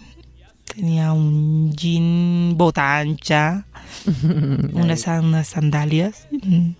tenía 0.72 1.12
un 1.12 1.72
jean 1.74 2.54
botancha, 2.56 3.66
unas, 4.72 5.06
unas 5.06 5.48
sandalias, 5.48 6.28
mm, 6.30 6.70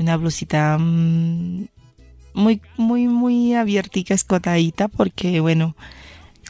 una 0.00 0.16
blusita 0.16 0.76
mm, 0.78 1.66
muy, 2.34 2.60
muy, 2.76 3.06
muy 3.06 3.54
abiertica, 3.54 4.14
escotadita, 4.14 4.88
porque 4.88 5.38
bueno, 5.38 5.76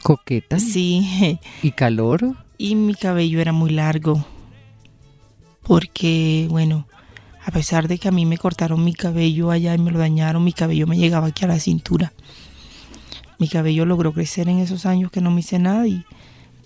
Coqueta. 0.03 0.59
sí, 0.59 1.39
¿Y 1.63 1.73
calor? 1.73 2.35
y 2.57 2.77
mi 2.77 2.95
cabello 2.95 3.41
era 3.41 3.53
muy 3.53 3.71
largo, 3.71 4.25
porque 5.63 6.47
bueno, 6.51 6.87
a 7.45 7.51
pesar 7.51 7.89
de 7.89 7.99
que 7.99 8.09
a 8.09 8.13
mí 8.13 8.25
me 8.27 8.39
cortaron 8.39 8.83
mi 8.85 8.95
cabello 8.95 9.51
allá 9.51 9.75
y 9.75 9.79
me 9.79 9.91
lo 9.91 9.99
dañaron, 9.99 10.43
mi 10.43 10.53
cabello 10.53 10.87
me 10.87 10.97
llegaba 10.97 11.29
aquí 11.29 11.45
a 11.45 11.49
la 11.49 11.59
cintura. 11.59 12.13
Mi 13.39 13.49
cabello 13.49 13.85
logró 13.85 14.13
crecer 14.13 14.49
en 14.49 14.59
esos 14.59 14.87
años 14.87 15.11
que 15.11 15.21
no 15.21 15.31
me 15.31 15.41
hice 15.41 15.59
nada 15.59 15.87
y 15.87 16.05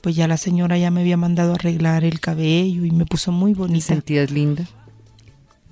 pues 0.03 0.15
ya 0.15 0.29
la 0.29 0.37
señora 0.37 0.79
ya 0.79 0.91
me 0.91 1.01
había 1.01 1.17
mandado 1.17 1.53
a 1.53 1.55
arreglar 1.57 2.05
el 2.05 2.21
cabello 2.21 2.85
y 2.85 2.91
me 2.93 3.07
puso 3.07 3.33
muy 3.33 3.53
¿Te 3.53 3.59
bonita. 3.59 3.87
sentías 3.87 4.31
linda? 4.31 4.69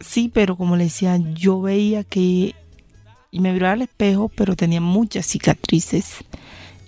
Sí, 0.01 0.31
pero 0.33 0.57
como 0.57 0.77
le 0.77 0.85
decía, 0.85 1.17
yo 1.35 1.61
veía 1.61 2.03
que 2.03 2.55
y 3.31 3.41
me 3.41 3.53
miraba 3.53 3.75
al 3.75 3.83
espejo, 3.83 4.31
pero 4.35 4.57
tenía 4.57 4.81
muchas 4.81 5.27
cicatrices. 5.27 6.17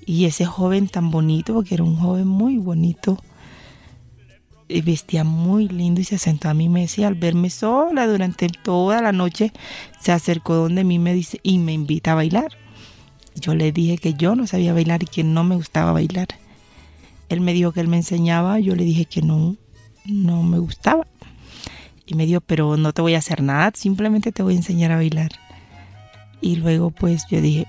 Y 0.06 0.24
ese 0.24 0.46
joven 0.46 0.88
tan 0.88 1.10
bonito, 1.10 1.52
porque 1.52 1.74
era 1.74 1.84
un 1.84 1.96
joven 1.96 2.26
muy 2.26 2.56
bonito, 2.56 3.22
vestía 4.68 5.24
muy 5.24 5.68
lindo 5.68 6.00
y 6.00 6.04
se 6.04 6.18
sentó 6.18 6.48
a 6.48 6.54
mi 6.54 6.68
mesa 6.68 7.00
y 7.00 7.04
al 7.04 7.14
verme 7.14 7.50
sola 7.50 8.06
durante 8.06 8.48
toda 8.48 9.00
la 9.00 9.12
noche, 9.12 9.52
se 10.00 10.12
acercó 10.12 10.54
donde 10.54 10.84
mí 10.84 10.98
me 10.98 11.14
dice 11.14 11.40
y 11.42 11.58
me 11.58 11.72
invita 11.72 12.12
a 12.12 12.16
bailar. 12.16 12.52
Yo 13.34 13.54
le 13.54 13.72
dije 13.72 13.98
que 13.98 14.14
yo 14.14 14.34
no 14.34 14.46
sabía 14.46 14.72
bailar 14.72 15.02
y 15.02 15.06
que 15.06 15.24
no 15.24 15.44
me 15.44 15.56
gustaba 15.56 15.92
bailar. 15.92 16.28
Él 17.28 17.40
me 17.40 17.52
dijo 17.52 17.72
que 17.72 17.80
él 17.80 17.88
me 17.88 17.96
enseñaba, 17.96 18.58
yo 18.58 18.74
le 18.74 18.84
dije 18.84 19.04
que 19.04 19.22
no, 19.22 19.56
no 20.06 20.42
me 20.42 20.58
gustaba. 20.58 21.06
Y 22.06 22.14
me 22.14 22.26
dijo, 22.26 22.40
pero 22.40 22.76
no 22.76 22.92
te 22.92 23.02
voy 23.02 23.14
a 23.14 23.18
hacer 23.18 23.42
nada, 23.42 23.70
simplemente 23.74 24.32
te 24.32 24.42
voy 24.42 24.54
a 24.54 24.58
enseñar 24.58 24.92
a 24.92 24.96
bailar. 24.96 25.30
Y 26.40 26.56
luego 26.56 26.90
pues 26.90 27.24
yo 27.30 27.40
dije, 27.40 27.66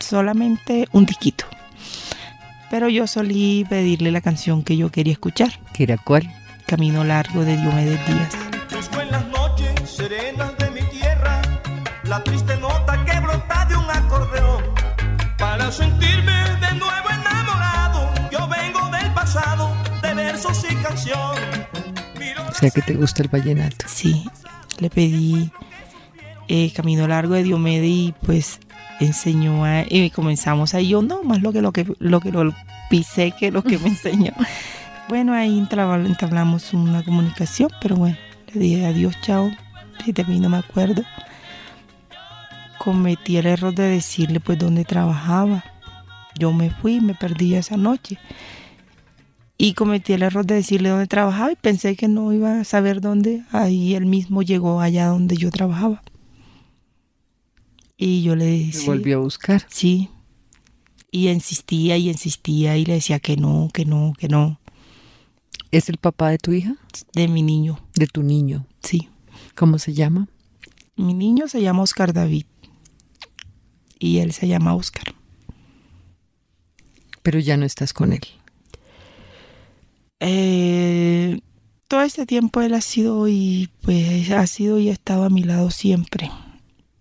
solamente 0.00 0.88
un 0.92 1.06
tiquito. 1.06 1.44
Pero 2.74 2.88
yo 2.88 3.06
solí 3.06 3.64
pedirle 3.68 4.10
la 4.10 4.20
canción 4.20 4.64
que 4.64 4.76
yo 4.76 4.90
quería 4.90 5.12
escuchar, 5.12 5.60
¿Qué 5.72 5.84
era 5.84 5.96
cuál? 5.96 6.28
Camino 6.66 7.04
Largo 7.04 7.44
de 7.44 7.56
Diomedes 7.56 8.04
Díaz. 8.04 8.36
Busco 8.74 9.00
en 9.00 9.12
las 9.12 9.24
noches 9.28 9.88
serenas 9.88 10.58
de 10.58 10.70
mi 10.72 10.82
tierra 10.90 11.40
la 12.02 12.24
triste 12.24 12.56
nota 12.56 13.04
que 13.04 13.20
brota 13.20 13.64
de 13.66 13.76
un 13.76 13.88
acordeón. 13.88 14.64
Para 15.38 15.70
sentirme 15.70 16.32
de 16.32 16.74
nuevo 16.74 17.10
enamorado, 17.10 18.12
yo 18.32 18.48
vengo 18.48 18.90
del 18.90 19.14
pasado 19.14 19.72
de 20.02 20.14
versos 20.14 20.66
y 20.68 20.74
canción. 20.74 21.36
Miro 22.18 22.42
O 22.48 22.52
sea 22.54 22.70
que 22.70 22.82
te 22.82 22.94
gusta 22.94 23.22
el 23.22 23.28
vallenato. 23.28 23.86
Sí, 23.86 24.28
le 24.80 24.90
pedí 24.90 25.48
eh, 26.48 26.72
Camino 26.74 27.06
Largo 27.06 27.34
de 27.34 27.44
Diomedes 27.44 27.88
y 27.88 28.14
pues 28.26 28.58
enseñó 29.00 29.64
a, 29.64 29.82
y 29.88 30.10
comenzamos 30.10 30.74
ahí 30.74 30.88
yo 30.88 31.02
no 31.02 31.22
más 31.22 31.42
lo 31.42 31.52
que 31.52 31.60
lo 31.60 31.72
que 31.72 31.86
lo 31.98 32.20
que 32.20 32.30
lo 32.30 32.54
pisé 32.90 33.32
que 33.32 33.50
lo 33.50 33.62
que 33.62 33.78
me 33.78 33.88
enseñó 33.88 34.32
bueno 35.08 35.32
ahí 35.32 35.58
entablamos 35.58 36.72
una 36.72 37.02
comunicación 37.02 37.70
pero 37.80 37.96
bueno 37.96 38.16
le 38.52 38.60
dije 38.60 38.86
adiós 38.86 39.14
chao 39.20 39.50
y 40.06 40.12
de 40.12 40.24
mí 40.24 40.40
no 40.40 40.48
me 40.48 40.58
acuerdo 40.58 41.02
cometí 42.78 43.36
el 43.36 43.46
error 43.46 43.74
de 43.74 43.88
decirle 43.88 44.40
pues 44.40 44.58
dónde 44.58 44.84
trabajaba 44.84 45.64
yo 46.38 46.52
me 46.52 46.70
fui 46.70 47.00
me 47.00 47.14
perdí 47.14 47.54
esa 47.54 47.76
noche 47.76 48.18
y 49.56 49.74
cometí 49.74 50.12
el 50.12 50.22
error 50.22 50.44
de 50.44 50.56
decirle 50.56 50.88
dónde 50.88 51.06
trabajaba 51.06 51.52
y 51.52 51.56
pensé 51.56 51.96
que 51.96 52.08
no 52.08 52.32
iba 52.32 52.60
a 52.60 52.64
saber 52.64 53.00
dónde. 53.00 53.44
Ahí 53.52 53.94
él 53.94 54.06
mismo 54.06 54.42
llegó 54.42 54.80
allá 54.80 55.06
donde 55.06 55.36
yo 55.36 55.50
trabajaba. 55.50 56.02
Y 57.96 58.22
yo 58.22 58.34
le 58.36 58.44
decía, 58.44 58.86
volvió 58.86 59.18
a 59.18 59.20
buscar. 59.22 59.66
sí. 59.68 60.08
Y 61.10 61.28
insistía 61.28 61.96
y 61.96 62.08
insistía 62.10 62.76
y 62.76 62.84
le 62.84 62.94
decía 62.94 63.20
que 63.20 63.36
no, 63.36 63.68
que 63.72 63.84
no, 63.84 64.14
que 64.18 64.26
no. 64.26 64.58
¿Es 65.70 65.88
el 65.88 65.96
papá 65.98 66.30
de 66.30 66.38
tu 66.38 66.52
hija? 66.52 66.74
De 67.14 67.28
mi 67.28 67.42
niño, 67.42 67.78
De 67.94 68.06
tu 68.08 68.22
niño. 68.22 68.66
sí. 68.82 69.08
¿Cómo 69.54 69.78
se 69.78 69.94
llama? 69.94 70.26
Mi 70.96 71.14
niño 71.14 71.46
se 71.46 71.62
llama 71.62 71.82
Oscar 71.82 72.12
David. 72.12 72.46
Y 74.00 74.18
él 74.18 74.32
se 74.32 74.48
llama 74.48 74.74
Oscar. 74.74 75.14
Pero 77.22 77.38
ya 77.38 77.56
no 77.56 77.64
estás 77.64 77.92
con 77.92 78.12
él. 78.12 78.22
Eh, 80.18 81.40
todo 81.88 82.02
este 82.02 82.26
tiempo 82.26 82.60
él 82.60 82.74
ha 82.74 82.80
sido 82.80 83.28
y 83.28 83.68
pues 83.82 84.30
ha 84.30 84.46
sido 84.48 84.78
y 84.80 84.88
ha 84.88 84.92
estado 84.92 85.24
a 85.24 85.30
mi 85.30 85.44
lado 85.44 85.70
siempre. 85.70 86.30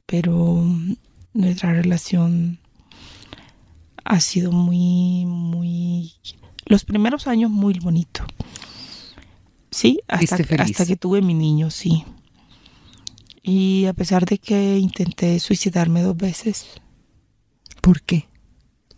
Pero 0.05 0.33
mm, 0.33 0.95
nuestra 1.33 1.73
relación 1.73 2.59
ha 4.03 4.19
sido 4.19 4.51
muy, 4.51 5.25
muy... 5.25 6.13
Los 6.65 6.85
primeros 6.85 7.27
años 7.27 7.51
muy 7.51 7.79
bonito. 7.79 8.23
Sí, 9.71 9.99
hasta, 10.07 10.37
hasta 10.59 10.85
que 10.85 10.95
tuve 10.95 11.21
mi 11.21 11.33
niño, 11.33 11.71
sí. 11.71 12.03
Y 13.41 13.85
a 13.85 13.93
pesar 13.93 14.25
de 14.25 14.37
que 14.37 14.77
intenté 14.77 15.39
suicidarme 15.39 16.01
dos 16.01 16.15
veces, 16.15 16.67
¿Por 17.83 18.01
qué? 18.01 18.29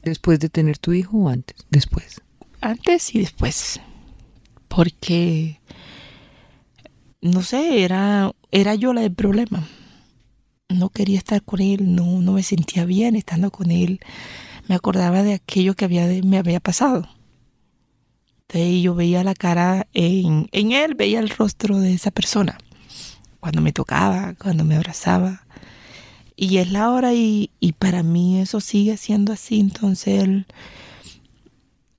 ¿Después 0.03 0.39
de 0.39 0.47
tener 0.47 0.77
tu 0.77 0.93
hijo 0.93 1.17
o 1.17 1.29
antes? 1.29 1.55
Después. 1.71 2.21
antes 2.61 3.15
y 3.15 3.19
después. 3.19 3.79
Porque, 4.67 5.59
no 7.19 7.41
sé, 7.41 7.83
era, 7.83 8.31
era 8.51 8.75
yo 8.75 8.93
la 8.93 9.01
del 9.01 9.15
problema. 9.15 9.67
No 10.77 10.89
quería 10.89 11.17
estar 11.17 11.41
con 11.43 11.61
él, 11.61 11.95
no, 11.95 12.21
no 12.21 12.33
me 12.33 12.43
sentía 12.43 12.85
bien 12.85 13.15
estando 13.15 13.51
con 13.51 13.71
él. 13.71 13.99
Me 14.67 14.75
acordaba 14.75 15.23
de 15.23 15.33
aquello 15.33 15.75
que 15.75 15.85
había 15.85 16.07
me 16.23 16.37
había 16.37 16.59
pasado. 16.59 17.07
Entonces 18.47 18.83
yo 18.83 18.93
veía 18.95 19.23
la 19.23 19.33
cara 19.33 19.87
en, 19.93 20.47
en 20.51 20.71
él, 20.71 20.95
veía 20.95 21.19
el 21.19 21.29
rostro 21.29 21.79
de 21.79 21.93
esa 21.93 22.11
persona. 22.11 22.57
Cuando 23.39 23.61
me 23.61 23.73
tocaba, 23.73 24.35
cuando 24.35 24.63
me 24.63 24.75
abrazaba. 24.75 25.45
Y 26.35 26.57
es 26.57 26.71
la 26.71 26.91
hora 26.91 27.13
y, 27.13 27.49
y 27.59 27.73
para 27.73 28.03
mí 28.03 28.39
eso 28.39 28.59
sigue 28.59 28.97
siendo 28.97 29.33
así. 29.33 29.59
Entonces 29.59 30.23
él, 30.23 30.45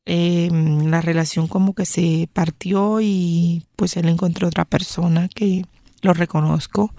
eh, 0.06 0.48
la 0.52 1.00
relación 1.00 1.48
como 1.48 1.74
que 1.74 1.84
se 1.84 2.28
partió 2.32 3.00
y 3.00 3.64
pues 3.74 3.96
él 3.96 4.08
encontró 4.08 4.46
otra 4.46 4.64
persona 4.64 5.28
que 5.28 5.64
lo 6.02 6.14
reconozco. 6.14 6.94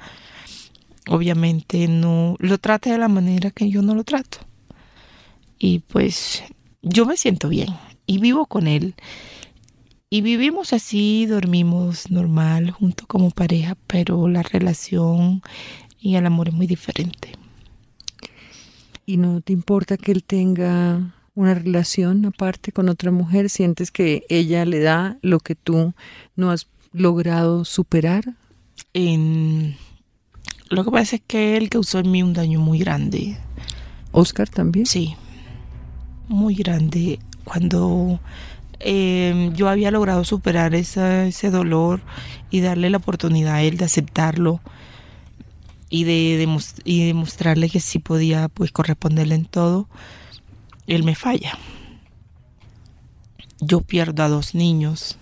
Obviamente 1.09 1.87
no 1.87 2.35
lo 2.39 2.57
trate 2.57 2.91
de 2.91 2.97
la 2.97 3.07
manera 3.07 3.51
que 3.51 3.69
yo 3.69 3.81
no 3.81 3.95
lo 3.95 4.03
trato. 4.03 4.39
Y 5.59 5.79
pues 5.79 6.43
yo 6.81 7.05
me 7.05 7.17
siento 7.17 7.49
bien 7.49 7.69
y 8.05 8.19
vivo 8.19 8.45
con 8.45 8.67
él. 8.67 8.95
Y 10.09 10.21
vivimos 10.21 10.71
así, 10.71 11.25
dormimos 11.25 12.09
normal 12.11 12.71
junto 12.71 13.05
como 13.07 13.29
pareja, 13.29 13.75
pero 13.87 14.27
la 14.29 14.41
relación 14.41 15.41
y 15.99 16.15
el 16.15 16.25
amor 16.25 16.49
es 16.49 16.53
muy 16.53 16.67
diferente. 16.67 17.33
¿Y 19.05 19.17
no 19.17 19.41
te 19.41 19.53
importa 19.53 19.97
que 19.97 20.11
él 20.11 20.23
tenga 20.23 21.13
una 21.33 21.53
relación 21.53 22.25
aparte 22.25 22.71
con 22.71 22.89
otra 22.89 23.11
mujer? 23.11 23.49
¿Sientes 23.49 23.91
que 23.91 24.25
ella 24.29 24.65
le 24.65 24.79
da 24.79 25.17
lo 25.21 25.39
que 25.39 25.55
tú 25.55 25.93
no 26.35 26.51
has 26.51 26.67
logrado 26.93 27.65
superar? 27.65 28.35
En... 28.93 29.75
Lo 30.69 30.83
que 30.83 30.91
pasa 30.91 31.15
es 31.15 31.21
que 31.25 31.57
él 31.57 31.69
causó 31.69 31.99
en 31.99 32.11
mí 32.11 32.23
un 32.23 32.33
daño 32.33 32.59
muy 32.59 32.79
grande. 32.79 33.37
¿Oscar 34.11 34.49
también? 34.49 34.85
Sí, 34.85 35.15
muy 36.27 36.55
grande. 36.55 37.19
Cuando 37.45 38.19
eh, 38.79 39.51
yo 39.55 39.69
había 39.69 39.91
logrado 39.91 40.23
superar 40.23 40.75
esa, 40.75 41.25
ese 41.25 41.49
dolor 41.49 42.01
y 42.49 42.59
darle 42.59 42.89
la 42.89 42.97
oportunidad 42.97 43.55
a 43.55 43.61
él 43.61 43.77
de 43.77 43.85
aceptarlo 43.85 44.59
y 45.89 46.03
de, 46.03 46.59
y 46.83 47.05
demostrarle 47.07 47.69
que 47.69 47.79
sí 47.79 47.99
podía 47.99 48.49
pues 48.49 48.71
corresponderle 48.71 49.35
en 49.35 49.45
todo, 49.45 49.87
él 50.85 51.03
me 51.03 51.15
falla. 51.15 51.57
Yo 53.59 53.81
pierdo 53.81 54.23
a 54.23 54.29
dos 54.29 54.53
niños. 54.53 55.17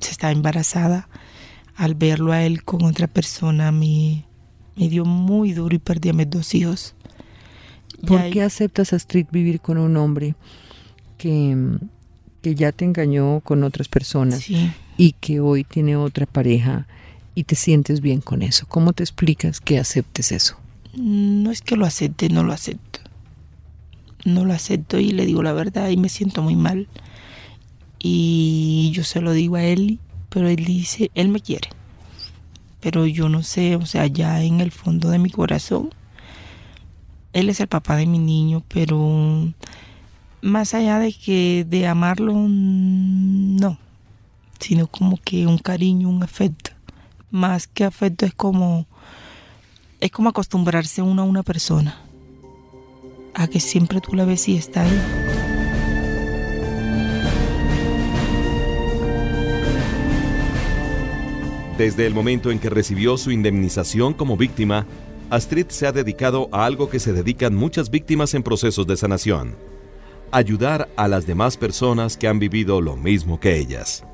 Se 0.00 0.10
está 0.10 0.30
embarazada. 0.32 1.08
Al 1.76 1.94
verlo 1.94 2.32
a 2.32 2.42
él 2.42 2.64
con 2.64 2.84
otra 2.84 3.06
persona 3.06 3.70
me, 3.70 4.24
me 4.78 4.88
dio 4.88 5.04
muy 5.04 5.52
duro 5.52 5.74
y 5.74 5.78
perdí 5.78 6.10
a 6.10 6.12
mis 6.12 6.30
dos 6.30 6.54
hijos. 6.54 6.94
¿Por 8.06 8.30
qué 8.30 8.42
aceptas, 8.42 8.92
Astrid, 8.92 9.26
vivir 9.32 9.60
con 9.60 9.76
un 9.78 9.96
hombre 9.96 10.34
que, 11.16 11.56
que 12.42 12.54
ya 12.54 12.70
te 12.70 12.84
engañó 12.84 13.40
con 13.40 13.64
otras 13.64 13.88
personas 13.88 14.44
Sí. 14.44 14.70
y 14.96 15.12
que 15.12 15.40
hoy 15.40 15.64
tiene 15.64 15.96
otra 15.96 16.26
pareja 16.26 16.86
y 17.34 17.44
te 17.44 17.56
sientes 17.56 18.00
bien 18.00 18.20
con 18.20 18.42
eso? 18.42 18.66
¿Cómo 18.68 18.92
te 18.92 19.02
explicas 19.02 19.60
que 19.60 19.78
aceptes 19.80 20.30
eso? 20.30 20.56
No 20.94 21.50
es 21.50 21.60
que 21.60 21.76
lo 21.76 21.86
acepte, 21.86 22.28
no 22.28 22.44
lo 22.44 22.52
acepto. 22.52 23.00
No 24.24 24.44
lo 24.44 24.52
acepto 24.52 24.98
y 25.00 25.10
le 25.10 25.26
digo 25.26 25.42
la 25.42 25.52
verdad 25.52 25.88
y 25.90 25.96
me 25.96 26.08
siento 26.08 26.42
muy 26.42 26.54
mal. 26.56 26.86
Y 27.98 28.90
yo 28.94 29.02
se 29.04 29.20
lo 29.20 29.32
digo 29.32 29.56
a 29.56 29.64
él, 29.64 29.98
pero 30.28 30.48
él 30.48 30.64
dice, 30.64 31.10
él 31.14 31.28
me 31.28 31.40
quiere. 31.40 31.70
Pero 32.80 33.06
yo 33.06 33.28
no 33.28 33.42
sé, 33.42 33.76
o 33.76 33.86
sea, 33.86 34.06
ya 34.06 34.42
en 34.42 34.60
el 34.60 34.70
fondo 34.70 35.10
de 35.10 35.18
mi 35.18 35.30
corazón, 35.30 35.90
él 37.32 37.48
es 37.50 37.60
el 37.60 37.68
papá 37.68 37.96
de 37.96 38.06
mi 38.06 38.18
niño, 38.18 38.62
pero 38.68 39.52
más 40.40 40.74
allá 40.74 40.98
de 40.98 41.12
que 41.12 41.66
de 41.68 41.86
amarlo, 41.86 42.34
no, 42.34 43.78
sino 44.60 44.86
como 44.86 45.16
que 45.16 45.46
un 45.46 45.58
cariño, 45.58 46.08
un 46.08 46.22
afecto. 46.22 46.70
Más 47.30 47.66
que 47.66 47.84
afecto 47.84 48.24
es 48.24 48.34
como 48.34 48.86
es 50.00 50.10
como 50.10 50.28
acostumbrarse 50.28 51.02
uno 51.02 51.22
a 51.22 51.24
una 51.24 51.42
persona. 51.42 52.00
A 53.34 53.48
que 53.48 53.60
siempre 53.60 54.00
tú 54.00 54.14
la 54.14 54.24
ves 54.24 54.48
y 54.48 54.56
está 54.56 54.82
ahí. 54.82 55.27
Desde 61.78 62.08
el 62.08 62.12
momento 62.12 62.50
en 62.50 62.58
que 62.58 62.70
recibió 62.70 63.16
su 63.16 63.30
indemnización 63.30 64.12
como 64.12 64.36
víctima, 64.36 64.84
Astrid 65.30 65.68
se 65.68 65.86
ha 65.86 65.92
dedicado 65.92 66.48
a 66.50 66.64
algo 66.64 66.90
que 66.90 66.98
se 66.98 67.12
dedican 67.12 67.54
muchas 67.54 67.88
víctimas 67.88 68.34
en 68.34 68.42
procesos 68.42 68.84
de 68.88 68.96
sanación. 68.96 69.54
Ayudar 70.32 70.88
a 70.96 71.06
las 71.06 71.24
demás 71.24 71.56
personas 71.56 72.16
que 72.16 72.26
han 72.26 72.40
vivido 72.40 72.80
lo 72.80 72.96
mismo 72.96 73.38
que 73.38 73.56
ellas. 73.56 74.04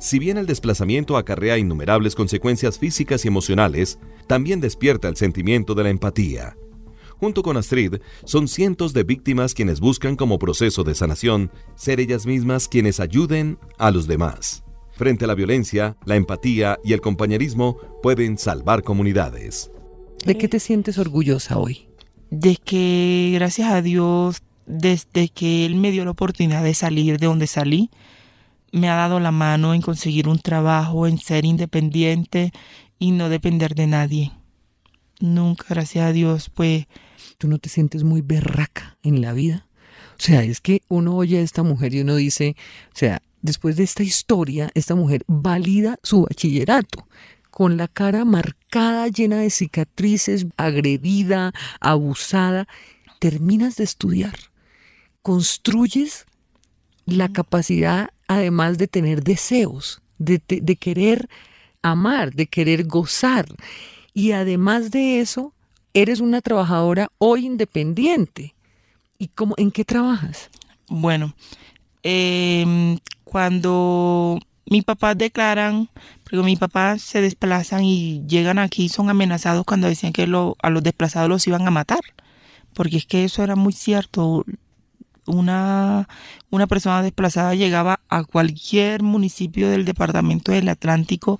Si 0.00 0.18
bien 0.18 0.38
el 0.38 0.46
desplazamiento 0.46 1.16
acarrea 1.16 1.56
innumerables 1.56 2.16
consecuencias 2.16 2.80
físicas 2.80 3.24
y 3.24 3.28
emocionales, 3.28 4.00
también 4.26 4.60
despierta 4.60 5.06
el 5.06 5.14
sentimiento 5.14 5.76
de 5.76 5.84
la 5.84 5.90
empatía. 5.90 6.56
Junto 7.18 7.44
con 7.44 7.56
Astrid, 7.56 7.98
son 8.24 8.48
cientos 8.48 8.92
de 8.92 9.04
víctimas 9.04 9.54
quienes 9.54 9.78
buscan 9.78 10.16
como 10.16 10.40
proceso 10.40 10.82
de 10.82 10.96
sanación 10.96 11.52
ser 11.76 12.00
ellas 12.00 12.26
mismas 12.26 12.66
quienes 12.66 12.98
ayuden 12.98 13.56
a 13.78 13.92
los 13.92 14.08
demás. 14.08 14.64
Frente 14.98 15.24
a 15.24 15.28
la 15.28 15.34
violencia, 15.34 15.96
la 16.04 16.16
empatía 16.16 16.78
y 16.84 16.92
el 16.92 17.00
compañerismo 17.00 17.78
pueden 18.02 18.36
salvar 18.36 18.82
comunidades. 18.82 19.70
¿De 20.26 20.36
qué 20.36 20.48
te 20.48 20.60
sientes 20.60 20.98
orgullosa 20.98 21.56
hoy? 21.56 21.88
De 22.30 22.56
que, 22.56 23.30
gracias 23.32 23.72
a 23.72 23.80
Dios, 23.80 24.42
desde 24.66 25.28
que 25.28 25.64
Él 25.64 25.76
me 25.76 25.92
dio 25.92 26.04
la 26.04 26.10
oportunidad 26.10 26.62
de 26.64 26.74
salir 26.74 27.18
de 27.18 27.26
donde 27.26 27.46
salí, 27.46 27.90
me 28.72 28.90
ha 28.90 28.96
dado 28.96 29.20
la 29.20 29.30
mano 29.30 29.72
en 29.72 29.80
conseguir 29.80 30.28
un 30.28 30.40
trabajo, 30.40 31.06
en 31.06 31.18
ser 31.18 31.44
independiente 31.44 32.52
y 32.98 33.12
no 33.12 33.28
depender 33.28 33.74
de 33.74 33.86
nadie. 33.86 34.32
Nunca, 35.20 35.64
gracias 35.70 36.04
a 36.04 36.12
Dios, 36.12 36.50
pues 36.50 36.86
¿Tú 37.38 37.46
no 37.46 37.58
te 37.58 37.68
sientes 37.68 38.02
muy 38.02 38.20
berraca 38.20 38.98
en 39.04 39.22
la 39.22 39.32
vida? 39.32 39.68
O 40.18 40.20
sea, 40.20 40.42
es 40.42 40.60
que 40.60 40.82
uno 40.88 41.16
oye 41.16 41.38
a 41.38 41.42
esta 41.42 41.62
mujer 41.62 41.94
y 41.94 42.00
uno 42.00 42.16
dice, 42.16 42.56
o 42.92 42.98
sea, 42.98 43.22
después 43.42 43.76
de 43.76 43.84
esta 43.84 44.02
historia, 44.02 44.70
esta 44.74 44.94
mujer 44.94 45.24
valida 45.26 45.98
su 46.02 46.22
bachillerato 46.22 47.06
con 47.50 47.76
la 47.76 47.88
cara 47.88 48.24
marcada, 48.24 49.08
llena 49.08 49.38
de 49.38 49.50
cicatrices, 49.50 50.46
agredida, 50.56 51.52
abusada, 51.80 52.68
terminas 53.18 53.76
de 53.76 53.84
estudiar, 53.84 54.34
construyes 55.22 56.26
la 57.06 57.28
capacidad, 57.28 58.10
además 58.28 58.78
de 58.78 58.86
tener 58.86 59.22
deseos, 59.24 60.02
de, 60.18 60.40
de- 60.46 60.60
de 60.60 60.76
querer 60.76 61.28
amar, 61.82 62.34
de 62.34 62.46
querer 62.46 62.86
gozar. 62.86 63.46
Y 64.14 64.32
además 64.32 64.90
de 64.90 65.20
eso, 65.20 65.52
eres 65.94 66.20
una 66.20 66.40
trabajadora 66.42 67.08
hoy 67.18 67.46
independiente. 67.46 68.54
¿Y 69.18 69.28
cómo, 69.28 69.54
en 69.56 69.70
qué 69.70 69.84
trabajas? 69.84 70.50
Bueno, 70.88 71.34
em, 72.02 72.98
cuando 73.28 74.38
mis 74.70 74.84
papás 74.84 75.18
declaran, 75.18 75.90
porque 76.24 76.38
mis 76.38 76.58
papás 76.58 77.02
se 77.02 77.20
desplazan 77.20 77.84
y 77.84 78.24
llegan 78.26 78.58
aquí, 78.58 78.88
son 78.88 79.10
amenazados 79.10 79.66
cuando 79.66 79.86
decían 79.86 80.14
que 80.14 80.22
a 80.22 80.70
los 80.70 80.82
desplazados 80.82 81.28
los 81.28 81.46
iban 81.46 81.66
a 81.68 81.70
matar, 81.70 82.00
porque 82.72 82.96
es 82.96 83.04
que 83.06 83.24
eso 83.24 83.42
era 83.42 83.54
muy 83.54 83.74
cierto. 83.74 84.44
Una, 85.26 86.08
una 86.50 86.66
persona 86.66 87.02
desplazada 87.02 87.54
llegaba 87.54 88.00
a 88.08 88.24
cualquier 88.24 89.02
municipio 89.02 89.68
del 89.68 89.84
departamento 89.84 90.52
del 90.52 90.70
Atlántico 90.70 91.38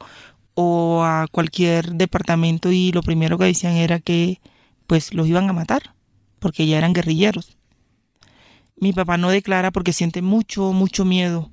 o 0.54 1.02
a 1.04 1.26
cualquier 1.32 1.94
departamento 1.94 2.70
y 2.70 2.92
lo 2.92 3.02
primero 3.02 3.38
que 3.38 3.46
decían 3.46 3.74
era 3.74 3.98
que 3.98 4.42
pues 4.86 5.14
los 5.14 5.26
iban 5.26 5.48
a 5.48 5.54
matar, 5.54 5.94
porque 6.38 6.66
ya 6.66 6.76
eran 6.76 6.92
guerrilleros. 6.92 7.56
Mi 8.76 8.92
papá 8.92 9.16
no 9.16 9.30
declara 9.30 9.70
porque 9.70 9.94
siente 9.94 10.20
mucho, 10.20 10.72
mucho 10.74 11.06
miedo. 11.06 11.50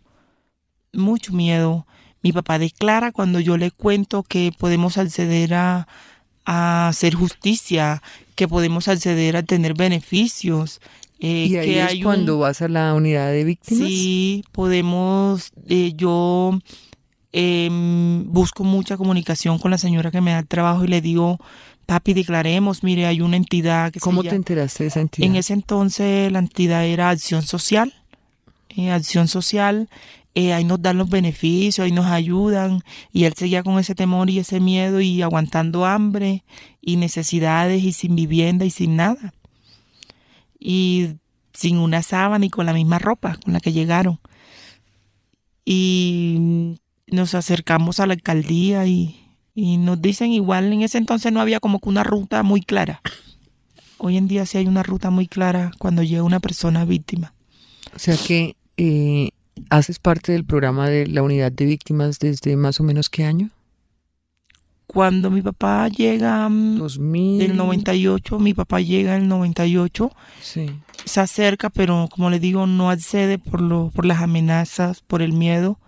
Mucho 0.95 1.33
miedo. 1.33 1.85
Mi 2.21 2.31
papá 2.31 2.57
declara 2.59 3.11
cuando 3.11 3.39
yo 3.39 3.57
le 3.57 3.71
cuento 3.71 4.23
que 4.23 4.51
podemos 4.57 4.97
acceder 4.97 5.53
a, 5.53 5.87
a 6.45 6.87
hacer 6.87 7.13
justicia, 7.13 8.01
que 8.35 8.47
podemos 8.47 8.87
acceder 8.87 9.37
a 9.37 9.43
tener 9.43 9.73
beneficios. 9.75 10.81
eh, 11.19 11.47
y 11.49 11.55
ahí 11.57 11.65
que 11.67 11.81
es 11.81 11.87
hay 11.91 11.97
un- 11.99 12.03
cuando 12.03 12.39
vas 12.39 12.61
a 12.61 12.67
la 12.67 12.93
unidad 12.93 13.29
de 13.31 13.43
víctimas. 13.45 13.87
Sí, 13.87 14.43
podemos, 14.51 15.51
eh, 15.67 15.93
yo 15.95 16.59
em, 17.31 18.31
busco 18.31 18.63
mucha 18.63 18.97
comunicación 18.97 19.59
con 19.59 19.71
la 19.71 19.77
señora 19.77 20.11
que 20.11 20.21
me 20.21 20.31
da 20.31 20.39
el 20.39 20.47
trabajo 20.47 20.83
y 20.83 20.87
le 20.87 21.01
digo, 21.01 21.39
papi, 21.85 22.13
declaremos, 22.13 22.83
mire, 22.83 23.05
hay 23.05 23.21
una 23.21 23.35
entidad 23.37 23.91
que 23.91 23.99
se 23.99 24.03
¿Cómo 24.03 24.23
te 24.23 24.35
enteraste 24.35 24.83
de 24.85 24.87
esa 24.87 25.01
entidad? 25.01 25.27
en 25.27 25.35
ese 25.35 25.53
entonces 25.53 26.31
la 26.31 26.39
entidad 26.39 26.85
era 26.85 27.09
Acción 27.09 27.41
Social. 27.43 27.93
Eh, 28.69 28.91
Acción 28.91 29.27
Social, 29.27 29.89
eh, 30.35 30.51
ahí 30.51 30.65
nos 30.65 30.81
dan 30.81 30.97
los 30.97 31.09
beneficios, 31.09 31.85
ahí 31.85 31.93
nos 31.93 32.07
ayudan. 32.07 32.81
Y 33.13 33.23
él 33.23 33.33
seguía 33.35 33.63
con 33.63 33.79
ese 33.79 33.95
temor 33.95 34.29
y 34.29 34.39
ese 34.39 34.59
miedo 34.59 34.99
y 34.99 35.21
aguantando 35.21 35.85
hambre 35.85 36.43
y 36.81 36.97
necesidades 36.97 37.83
y 37.83 37.93
sin 37.93 38.15
vivienda 38.15 38.65
y 38.65 38.69
sin 38.69 38.97
nada. 38.97 39.33
Y 40.59 41.15
sin 41.53 41.77
una 41.77 42.03
sábana 42.03 42.45
y 42.45 42.49
con 42.49 42.65
la 42.65 42.73
misma 42.73 42.99
ropa 42.99 43.37
con 43.43 43.53
la 43.53 43.61
que 43.61 43.71
llegaron. 43.71 44.19
Y 45.63 46.75
nos 47.07 47.33
acercamos 47.33 48.01
a 48.01 48.05
la 48.05 48.13
alcaldía 48.13 48.85
y, 48.85 49.21
y 49.53 49.77
nos 49.77 50.01
dicen 50.01 50.31
igual, 50.31 50.71
en 50.73 50.81
ese 50.81 50.97
entonces 50.97 51.31
no 51.31 51.39
había 51.39 51.61
como 51.61 51.79
que 51.79 51.87
una 51.87 52.03
ruta 52.03 52.43
muy 52.43 52.61
clara. 52.61 53.01
Hoy 53.97 54.17
en 54.17 54.27
día 54.27 54.45
sí 54.45 54.57
hay 54.57 54.67
una 54.67 54.83
ruta 54.83 55.11
muy 55.11 55.27
clara 55.27 55.71
cuando 55.79 56.03
llega 56.03 56.23
una 56.23 56.41
persona 56.41 56.83
víctima. 56.83 57.33
O 57.95 57.99
sea 57.99 58.17
que 58.17 58.57
eh, 58.75 59.29
haces 59.69 59.99
parte 59.99 60.31
del 60.31 60.45
programa 60.45 60.89
de 60.89 61.07
la 61.07 61.23
unidad 61.23 61.51
de 61.51 61.65
víctimas 61.65 62.19
desde 62.19 62.55
más 62.55 62.79
o 62.79 62.83
menos 62.83 63.09
qué 63.09 63.25
año? 63.25 63.49
Cuando 64.87 65.31
mi 65.31 65.41
papá 65.41 65.87
llega 65.89 66.47
mm, 66.47 66.77
2000. 66.77 67.39
del 67.39 67.57
98, 67.57 68.39
mi 68.39 68.53
papá 68.53 68.79
llega 68.81 69.15
en 69.15 69.23
el 69.23 69.27
98, 69.27 70.11
Sí. 70.41 70.67
se 71.05 71.19
acerca, 71.19 71.69
pero 71.69 72.07
como 72.11 72.29
le 72.29 72.39
digo, 72.39 72.67
no 72.67 72.89
accede 72.89 73.39
por, 73.39 73.61
lo, 73.61 73.91
por 73.93 74.05
las 74.05 74.21
amenazas, 74.21 75.01
por 75.01 75.21
el 75.21 75.33
miedo 75.33 75.79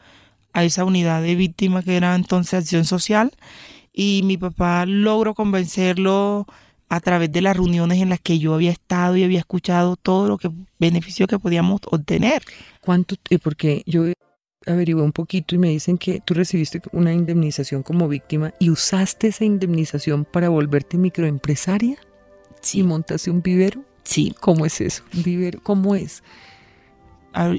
a 0.54 0.64
esa 0.64 0.84
unidad 0.84 1.22
de 1.22 1.36
víctimas 1.36 1.86
que 1.86 1.96
era 1.96 2.16
entonces 2.16 2.56
acción 2.56 2.86
social. 2.86 3.32
Y 3.94 4.22
mi 4.26 4.38
papá 4.38 4.86
logró 4.88 5.34
convencerlo 5.36 6.46
a 6.90 7.00
través 7.00 7.32
de 7.32 7.42
las 7.42 7.56
reuniones 7.58 8.02
en 8.02 8.10
las 8.10 8.20
que 8.22 8.40
yo 8.40 8.54
había 8.54 8.72
estado 8.72 9.18
y 9.18 9.24
había 9.24 9.40
escuchado 9.40 9.96
todo 9.98 10.28
lo 10.28 10.38
que 10.38 10.50
beneficio 10.80 11.28
que 11.28 11.40
podíamos 11.40 11.82
obtener. 11.92 12.42
¿Cuánto? 12.82 13.16
eh, 13.30 13.40
porque 13.40 13.84
yo 13.86 14.06
averigué 14.66 15.02
un 15.02 15.12
poquito 15.12 15.56
y 15.56 15.58
me 15.58 15.70
dicen 15.70 15.98
que 15.98 16.20
tú 16.22 16.34
recibiste 16.34 16.82
una 16.92 17.14
indemnización 17.14 17.84
como 17.84 18.08
víctima 18.08 18.54
y 18.60 18.70
usaste 18.70 19.28
esa 19.28 19.46
indemnización 19.46 20.26
para 20.26 20.50
volverte 20.50 20.98
microempresaria 20.98 21.94
y 21.94 21.98
Sí, 22.62 22.84
montaste 22.84 23.32
un 23.32 23.42
vivero. 23.42 23.84
sí. 24.04 24.34
¿Cómo 24.40 24.66
es 24.66 24.82
eso? 24.82 25.04
Un 25.14 25.24
vivero, 25.24 25.60
¿cómo 25.64 25.96
es? 25.96 26.24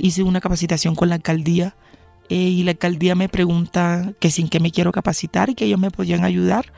Hice 0.00 0.22
una 0.24 0.40
capacitación 0.40 0.94
con 0.96 1.08
la 1.08 1.14
alcaldía 1.16 1.76
eh, 2.28 2.34
y 2.36 2.62
la 2.64 2.72
alcaldía 2.72 3.14
me 3.14 3.28
pregunta 3.28 4.12
que 4.18 4.30
sin 4.30 4.48
qué 4.48 4.58
me 4.60 4.72
quiero 4.72 4.90
capacitar 4.92 5.50
y 5.50 5.54
que 5.54 5.66
ellos 5.66 5.78
me 5.78 5.90
podían 5.90 6.24
ayudar 6.24 6.72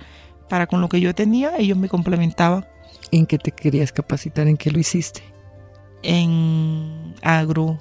para 0.50 0.66
con 0.66 0.82
lo 0.82 0.90
que 0.90 1.00
yo 1.00 1.14
tenía, 1.14 1.56
ellos 1.56 1.78
me 1.78 1.88
complementaban 1.88 2.66
¿En 3.12 3.24
qué 3.26 3.38
te 3.38 3.50
querías 3.50 3.92
capacitar? 3.92 4.46
¿En 4.46 4.58
qué 4.58 4.70
lo 4.70 4.78
hiciste? 4.78 5.22
en 6.02 7.14
agro 7.22 7.78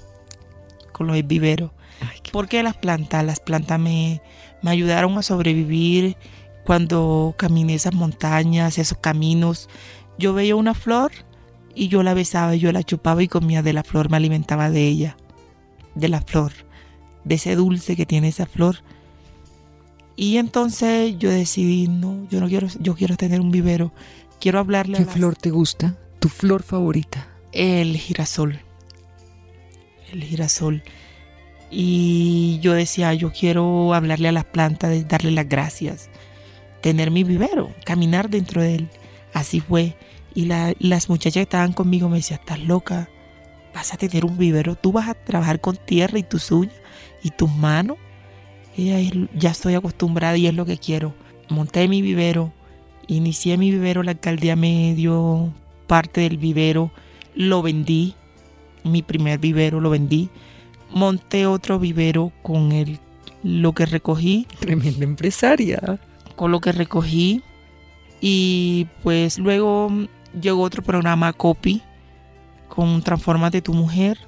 con 0.92 1.06
los 1.06 1.26
viveros. 1.26 1.70
Ay, 2.00 2.18
Porque 2.32 2.62
las 2.62 2.76
plantas, 2.76 3.24
las 3.24 3.40
plantas 3.40 3.78
me, 3.78 4.22
me 4.62 4.70
ayudaron 4.70 5.16
a 5.18 5.22
sobrevivir 5.22 6.16
cuando 6.64 7.34
caminé 7.36 7.74
esas 7.74 7.94
montañas, 7.94 8.78
esos 8.78 8.98
caminos. 8.98 9.68
Yo 10.18 10.34
veía 10.34 10.56
una 10.56 10.74
flor 10.74 11.12
y 11.74 11.88
yo 11.88 12.02
la 12.02 12.14
besaba, 12.14 12.54
yo 12.54 12.72
la 12.72 12.82
chupaba 12.82 13.22
y 13.22 13.28
comía 13.28 13.62
de 13.62 13.72
la 13.72 13.84
flor, 13.84 14.10
me 14.10 14.16
alimentaba 14.16 14.70
de 14.70 14.86
ella, 14.86 15.16
de 15.94 16.08
la 16.08 16.20
flor, 16.20 16.52
de 17.24 17.36
ese 17.36 17.54
dulce 17.56 17.96
que 17.96 18.06
tiene 18.06 18.28
esa 18.28 18.46
flor. 18.46 18.82
Y 20.22 20.36
entonces 20.36 21.16
yo 21.18 21.30
decidí, 21.30 21.88
no, 21.88 22.26
yo 22.28 22.40
no 22.40 22.48
quiero, 22.48 22.66
yo 22.78 22.94
quiero 22.94 23.16
tener 23.16 23.40
un 23.40 23.50
vivero, 23.50 23.90
quiero 24.38 24.58
hablarle 24.58 24.98
¿Qué 24.98 25.04
a 25.04 25.06
las- 25.06 25.14
flor 25.14 25.34
te 25.34 25.48
gusta? 25.50 25.96
¿Tu 26.18 26.28
flor 26.28 26.62
favorita? 26.62 27.26
el 27.52 27.96
girasol. 27.96 28.60
El 30.12 30.22
girasol. 30.22 30.82
Y 31.70 32.58
yo 32.60 32.74
decía, 32.74 33.14
yo 33.14 33.32
quiero 33.32 33.94
hablarle 33.94 34.28
a 34.28 34.32
las 34.32 34.44
plantas, 34.44 35.08
darle 35.08 35.30
las 35.30 35.48
gracias, 35.48 36.10
tener 36.82 37.10
mi 37.10 37.24
vivero, 37.24 37.72
caminar 37.86 38.28
dentro 38.28 38.60
de 38.60 38.74
él. 38.74 38.88
Así 39.32 39.60
fue. 39.60 39.96
Y 40.34 40.44
la- 40.44 40.74
las 40.78 41.08
muchachas 41.08 41.34
que 41.34 41.42
estaban 41.42 41.72
conmigo 41.72 42.08
me 42.10 42.18
decían, 42.18 42.40
estás 42.40 42.60
loca, 42.60 43.08
vas 43.74 43.94
a 43.94 43.96
tener 43.96 44.24
un 44.26 44.36
vivero, 44.36 44.74
tú 44.76 44.92
vas 44.92 45.08
a 45.08 45.14
trabajar 45.14 45.60
con 45.60 45.76
tierra 45.76 46.18
y 46.18 46.24
tus 46.24 46.50
uñas 46.50 46.74
y 47.22 47.30
tus 47.30 47.50
manos. 47.50 47.96
Ya, 48.76 48.98
es- 48.98 49.12
ya 49.34 49.50
estoy 49.50 49.74
acostumbrada 49.74 50.36
y 50.36 50.46
es 50.46 50.54
lo 50.54 50.64
que 50.66 50.78
quiero. 50.78 51.14
Monté 51.48 51.88
mi 51.88 52.00
vivero, 52.02 52.52
inicié 53.08 53.56
mi 53.58 53.70
vivero, 53.70 54.02
la 54.02 54.12
alcaldía 54.12 54.56
me 54.56 54.94
dio 54.94 55.52
parte 55.86 56.20
del 56.22 56.38
vivero, 56.38 56.90
lo 57.34 57.62
vendí, 57.62 58.14
mi 58.84 59.02
primer 59.02 59.38
vivero 59.40 59.80
lo 59.80 59.90
vendí, 59.90 60.28
monté 60.92 61.46
otro 61.46 61.78
vivero 61.78 62.32
con 62.42 62.72
el, 62.72 62.98
lo 63.42 63.72
que 63.72 63.86
recogí, 63.86 64.46
Tremenda 64.60 65.04
empresaria. 65.04 65.98
con 66.36 66.52
lo 66.52 66.60
que 66.60 66.72
recogí 66.72 67.42
y 68.20 68.86
pues 69.02 69.38
luego 69.38 69.90
llegó 70.40 70.62
otro 70.62 70.82
programa 70.82 71.32
Copy 71.32 71.82
con 72.68 73.02
Transformate 73.02 73.60
tu 73.62 73.74
mujer. 73.74 74.18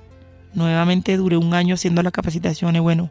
Nuevamente 0.54 1.16
duré 1.16 1.36
un 1.36 1.54
año 1.54 1.74
haciendo 1.76 2.02
las 2.02 2.12
capacitaciones. 2.12 2.82
Bueno, 2.82 3.10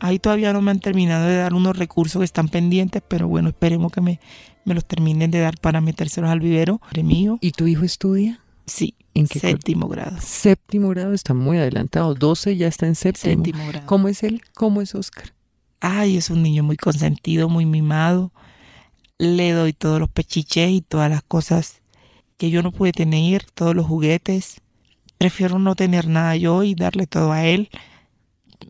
ahí 0.00 0.18
todavía 0.18 0.52
no 0.52 0.60
me 0.62 0.70
han 0.70 0.80
terminado 0.80 1.26
de 1.26 1.36
dar 1.36 1.54
unos 1.54 1.76
recursos 1.76 2.20
que 2.20 2.24
están 2.24 2.48
pendientes, 2.48 3.02
pero 3.06 3.28
bueno, 3.28 3.50
esperemos 3.50 3.92
que 3.92 4.00
me, 4.00 4.20
me 4.64 4.74
los 4.74 4.84
terminen 4.84 5.30
de 5.30 5.40
dar 5.40 5.58
para 5.58 5.80
metérselos 5.80 6.30
al 6.30 6.40
vivero. 6.40 6.80
Mío, 7.02 7.38
¿Y 7.40 7.52
tu 7.52 7.66
hijo 7.66 7.84
estudia? 7.84 8.40
sí, 8.66 8.94
¿En 9.12 9.26
qué 9.26 9.40
séptimo 9.40 9.88
grado. 9.88 10.16
Séptimo 10.20 10.88
grado, 10.90 11.12
está 11.12 11.34
muy 11.34 11.58
adelantado. 11.58 12.14
12 12.14 12.56
ya 12.56 12.68
está 12.68 12.86
en 12.86 12.94
séptimo. 12.94 13.44
Séptimo 13.44 13.66
grado. 13.66 13.86
¿Cómo 13.86 14.08
es 14.08 14.22
él? 14.22 14.42
¿Cómo 14.54 14.80
es 14.80 14.94
Oscar? 14.94 15.34
Ay, 15.80 16.16
es 16.16 16.30
un 16.30 16.42
niño 16.42 16.62
muy 16.62 16.76
consentido, 16.76 17.48
muy 17.48 17.66
mimado. 17.66 18.32
Le 19.18 19.52
doy 19.52 19.72
todos 19.72 19.98
los 19.98 20.08
pechiches 20.10 20.70
y 20.70 20.80
todas 20.80 21.10
las 21.10 21.22
cosas 21.22 21.82
que 22.36 22.50
yo 22.50 22.62
no 22.62 22.70
pude 22.70 22.92
tener, 22.92 23.44
todos 23.52 23.74
los 23.74 23.86
juguetes. 23.86 24.60
Prefiero 25.18 25.58
no 25.58 25.74
tener 25.74 26.06
nada 26.06 26.36
yo 26.36 26.62
y 26.62 26.74
darle 26.74 27.06
todo 27.06 27.32
a 27.32 27.44
él. 27.44 27.68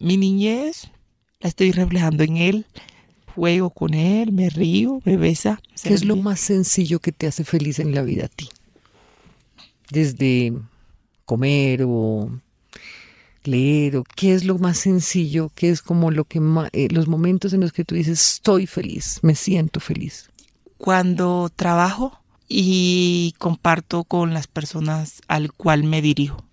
Mi 0.01 0.17
niñez 0.17 0.91
la 1.41 1.49
estoy 1.49 1.73
reflejando 1.73 2.23
en 2.23 2.37
él. 2.37 2.67
Juego 3.35 3.71
con 3.71 3.95
él, 3.95 4.33
me 4.33 4.51
río, 4.51 5.01
me 5.05 5.17
besa. 5.17 5.61
¿Qué 5.83 5.95
es 5.95 6.05
lo 6.05 6.17
más 6.17 6.41
sencillo 6.41 6.99
que 6.99 7.13
te 7.13 7.27
hace 7.27 7.45
feliz 7.45 7.79
en 7.79 7.95
la 7.95 8.03
vida 8.03 8.27
a 8.27 8.29
ti? 8.29 8.49
Desde 9.91 10.53
comer 11.25 11.85
o 11.87 12.31
leer 13.45 13.97
o 13.97 14.05
qué 14.17 14.35
es 14.35 14.45
lo 14.45 14.59
más 14.59 14.79
sencillo, 14.79 15.51
qué 15.55 15.71
es 15.71 15.81
como 15.81 16.11
lo 16.11 16.25
que 16.25 16.41
ma- 16.41 16.69
eh, 16.73 16.89
los 16.91 17.09
momentos 17.09 17.53
en 17.53 17.61
los 17.61 17.73
que 17.73 17.85
tú 17.85 17.95
dices 17.95 18.21
estoy 18.35 18.67
feliz, 18.67 19.21
me 19.23 19.35
siento 19.35 19.81
feliz. 19.81 20.29
Cuando 20.77 21.51
trabajo 21.55 22.21
y 22.49 23.35
comparto 23.39 24.05
con 24.05 24.35
las 24.35 24.47
personas 24.47 25.23
al 25.29 25.53
cual 25.53 25.85
me 25.85 26.03
dirijo. 26.03 26.45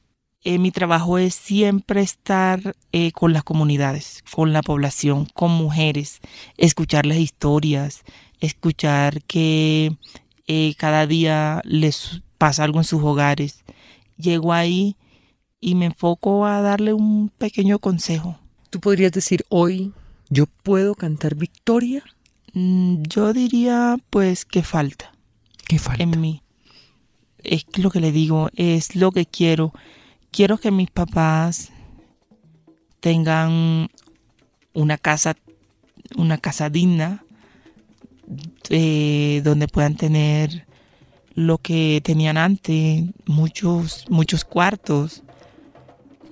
Eh, 0.43 0.59
mi 0.59 0.71
trabajo 0.71 1.17
es 1.17 1.35
siempre 1.35 2.01
estar 2.01 2.75
eh, 2.91 3.11
con 3.11 3.33
las 3.33 3.43
comunidades, 3.43 4.23
con 4.31 4.53
la 4.53 4.61
población, 4.61 5.27
con 5.33 5.51
mujeres, 5.51 6.19
escuchar 6.57 7.05
las 7.05 7.17
historias, 7.17 8.03
escuchar 8.39 9.23
que 9.23 9.97
eh, 10.47 10.75
cada 10.77 11.05
día 11.07 11.61
les 11.65 12.21
pasa 12.37 12.63
algo 12.63 12.79
en 12.79 12.85
sus 12.85 13.01
hogares. 13.03 13.63
Llego 14.17 14.53
ahí 14.53 14.95
y 15.59 15.75
me 15.75 15.85
enfoco 15.87 16.45
a 16.45 16.61
darle 16.61 16.93
un 16.93 17.29
pequeño 17.29 17.79
consejo. 17.79 18.39
Tú 18.69 18.79
podrías 18.79 19.11
decir 19.11 19.43
hoy 19.49 19.91
yo 20.29 20.45
puedo 20.63 20.95
cantar 20.95 21.35
victoria, 21.35 22.03
Mm, 22.53 23.03
Yo 23.03 23.33
diría 23.33 23.97
pues 24.09 24.43
que 24.45 24.63
falta. 24.63 25.13
¿qué 25.67 25.77
falta? 25.77 26.01
en 26.01 26.19
mí. 26.19 26.41
Es 27.43 27.65
lo 27.75 27.91
que 27.91 27.99
le 27.99 28.11
digo, 28.11 28.49
es 28.55 28.95
lo 28.95 29.11
que 29.11 29.25
quiero. 29.27 29.73
Quiero 30.31 30.57
que 30.57 30.71
mis 30.71 30.91
papás 30.91 31.71
tengan 32.99 33.89
una 34.73 34.97
casa, 34.97 35.35
una 36.15 36.37
casa 36.37 36.69
digna, 36.69 37.23
eh, 38.69 39.41
donde 39.43 39.67
puedan 39.67 39.95
tener 39.95 40.67
lo 41.33 41.59
que 41.59 42.01
tenían 42.03 42.37
antes, 42.37 43.03
muchos, 43.25 44.05
muchos 44.09 44.43
cuartos. 44.43 45.23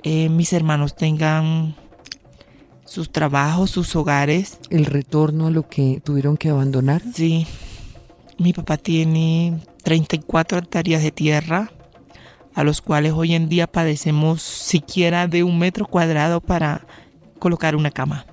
Eh, 0.04 0.30
mis 0.30 0.52
hermanos 0.54 0.96
tengan 0.96 1.76
sus 2.86 3.12
trabajos, 3.12 3.72
sus 3.72 3.96
hogares. 3.96 4.60
El 4.70 4.86
retorno 4.86 5.48
a 5.48 5.52
lo 5.52 5.68
que 5.68 6.02
tuvieron 6.04 6.38
que 6.38 6.50
abandonar. 6.50 7.02
Sí, 7.14 7.48
mi 8.38 8.54
papá 8.54 8.78
tiene 8.78 9.60
34 9.84 10.60
hectáreas 10.60 11.04
de 11.04 11.12
tierra, 11.12 11.72
a 12.56 12.64
los 12.64 12.82
cuales 12.82 13.12
hoy 13.14 13.36
en 13.36 13.50
día 13.50 13.68
padecemos 13.68 14.42
siquiera 14.42 15.28
de 15.28 15.44
un 15.44 15.60
metro 15.60 15.86
cuadrado 15.86 16.40
para 16.40 16.88
colocar 17.38 17.76
una 17.76 17.92
cama, 17.92 18.26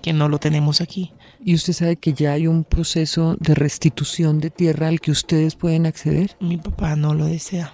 que 0.00 0.12
no 0.12 0.28
lo 0.28 0.38
tenemos 0.38 0.80
aquí. 0.80 1.12
Y 1.44 1.54
usted 1.54 1.72
sabe 1.72 1.96
que 1.96 2.12
ya 2.12 2.32
hay 2.32 2.46
un 2.46 2.64
proceso 2.64 3.36
de 3.40 3.54
restitución 3.54 4.40
de 4.40 4.50
tierra 4.50 4.88
al 4.88 5.00
que 5.00 5.10
ustedes 5.10 5.56
pueden 5.56 5.84
acceder. 5.84 6.36
Mi 6.38 6.58
papá 6.58 6.94
no 6.96 7.12
lo 7.12 7.24
desea. 7.24 7.72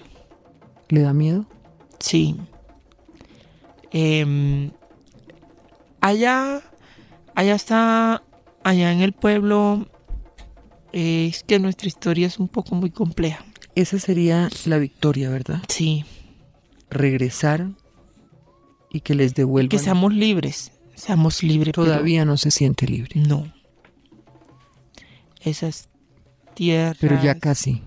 ¿Le 0.89 1.03
da 1.03 1.13
miedo? 1.13 1.47
Sí. 1.99 2.37
Em, 3.91 4.71
allá, 6.01 6.63
allá 7.35 7.55
está, 7.55 8.23
allá 8.63 8.93
en 8.93 9.03
el 9.03 9.13
pueblo, 9.13 9.89
eh, 10.93 11.27
es 11.27 11.43
que 11.43 11.59
nuestra 11.59 11.89
historia 11.89 12.29
es 12.29 12.39
un 12.39 12.49
poco 12.49 12.75
muy 12.77 12.91
compleja. 12.91 13.45
Esa 13.77 13.99
sería 14.01 14.49
la 14.65 14.79
victoria, 14.79 15.31
¿verdad? 15.31 15.63
Sí, 15.69 16.05
Regresar 16.91 17.69
y 18.91 19.01
que 19.01 19.15
les 19.15 19.35
devuelvan. 19.35 19.69
que 19.69 19.79
seamos 19.79 20.13
libres, 20.15 20.73
seamos 20.95 21.43
libres. 21.43 21.73
Todavía 21.75 22.25
no 22.25 22.37
se 22.37 22.51
siente 22.51 22.87
libre, 22.87 23.21
no. 23.21 23.53
Esas 25.41 25.89
tierras. 26.55 26.97
pero 27.01 27.21
ya 27.23 27.35
casi. 27.39 27.83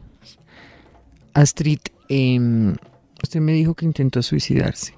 Astrid, 1.34 1.80
em, 2.08 2.76
usted 3.24 3.40
me 3.40 3.54
dijo 3.54 3.74
que 3.74 3.86
intentó 3.86 4.22
suicidarse. 4.22 4.96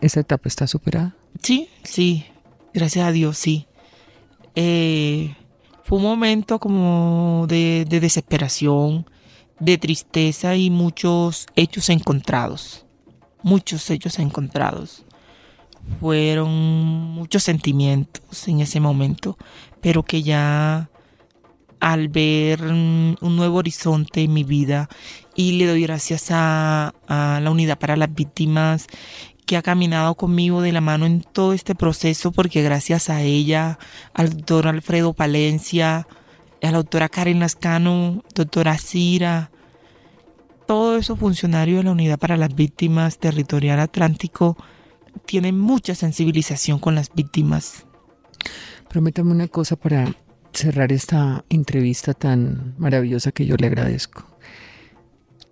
¿Esa 0.00 0.20
etapa 0.20 0.48
está 0.48 0.66
superada? 0.66 1.14
Sí, 1.42 1.68
sí, 1.82 2.24
gracias 2.72 3.06
a 3.06 3.12
Dios, 3.12 3.36
sí. 3.38 3.66
Eh, 4.54 5.34
fue 5.82 5.98
un 5.98 6.04
momento 6.04 6.58
como 6.58 7.46
de, 7.48 7.84
de 7.88 8.00
desesperación, 8.00 9.06
de 9.64 9.78
tristeza 9.78 10.56
y 10.56 10.70
muchos 10.70 11.46
hechos 11.56 11.88
encontrados. 11.88 12.84
Muchos 13.42 13.88
hechos 13.90 14.18
encontrados. 14.18 15.04
Fueron 16.00 16.50
muchos 16.50 17.42
sentimientos 17.42 18.48
en 18.48 18.60
ese 18.60 18.80
momento, 18.80 19.36
pero 19.80 20.02
que 20.02 20.22
ya 20.22 20.88
al 21.80 22.08
ver 22.08 22.62
mm, 22.62 23.16
un 23.20 23.36
nuevo 23.36 23.58
horizonte 23.58 24.22
en 24.22 24.32
mi 24.32 24.44
vida 24.44 24.88
y 25.34 25.52
le 25.52 25.66
doy 25.66 25.82
gracias 25.82 26.28
a, 26.30 26.94
la 27.08 27.50
Unidad 27.50 27.78
para 27.78 27.96
las 27.96 28.14
Víctimas 28.14 28.86
que 29.44 29.58
ha 29.58 29.62
caminado 29.62 30.14
conmigo 30.14 30.62
de 30.62 30.72
la 30.72 30.80
mano 30.80 31.04
en 31.04 31.20
todo 31.20 31.52
este 31.52 31.74
proceso 31.74 32.32
porque 32.32 32.62
gracias 32.62 33.10
a 33.10 33.20
ella, 33.20 33.78
al 34.14 34.30
doctor 34.30 34.68
Alfredo 34.68 35.12
Palencia, 35.12 36.06
a 36.62 36.70
la 36.70 36.78
doctora 36.78 37.10
Karen 37.10 37.40
Lascano, 37.40 38.22
doctora 38.34 38.78
Cira, 38.78 39.50
todos 40.66 41.00
esos 41.00 41.18
funcionarios 41.18 41.78
de 41.78 41.84
la 41.84 41.92
Unidad 41.92 42.18
para 42.18 42.36
las 42.36 42.54
Víctimas 42.54 43.18
Territorial 43.18 43.80
Atlántico 43.80 44.56
tienen 45.26 45.58
mucha 45.58 45.94
sensibilización 45.94 46.78
con 46.78 46.94
las 46.94 47.12
víctimas. 47.14 47.86
Prométame 48.88 49.32
una 49.32 49.48
cosa 49.48 49.76
para 49.76 50.14
cerrar 50.52 50.92
esta 50.92 51.44
entrevista 51.50 52.14
tan 52.14 52.74
maravillosa 52.78 53.32
que 53.32 53.46
yo 53.46 53.56
le 53.56 53.66
agradezco. 53.66 54.24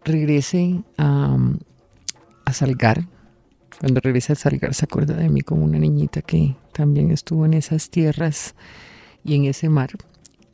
Regrese 0.04 0.82
a, 0.98 1.36
a 2.44 2.52
Salgar. 2.52 3.06
Cuando 3.80 4.00
regrese 4.00 4.32
a 4.32 4.36
Salgar 4.36 4.74
se 4.74 4.84
acuerda 4.84 5.14
de 5.14 5.28
mí 5.28 5.40
como 5.40 5.64
una 5.64 5.78
niñita 5.78 6.22
que 6.22 6.56
también 6.72 7.10
estuvo 7.10 7.46
en 7.46 7.54
esas 7.54 7.90
tierras 7.90 8.54
y 9.24 9.34
en 9.34 9.44
ese 9.44 9.68
mar. 9.68 9.90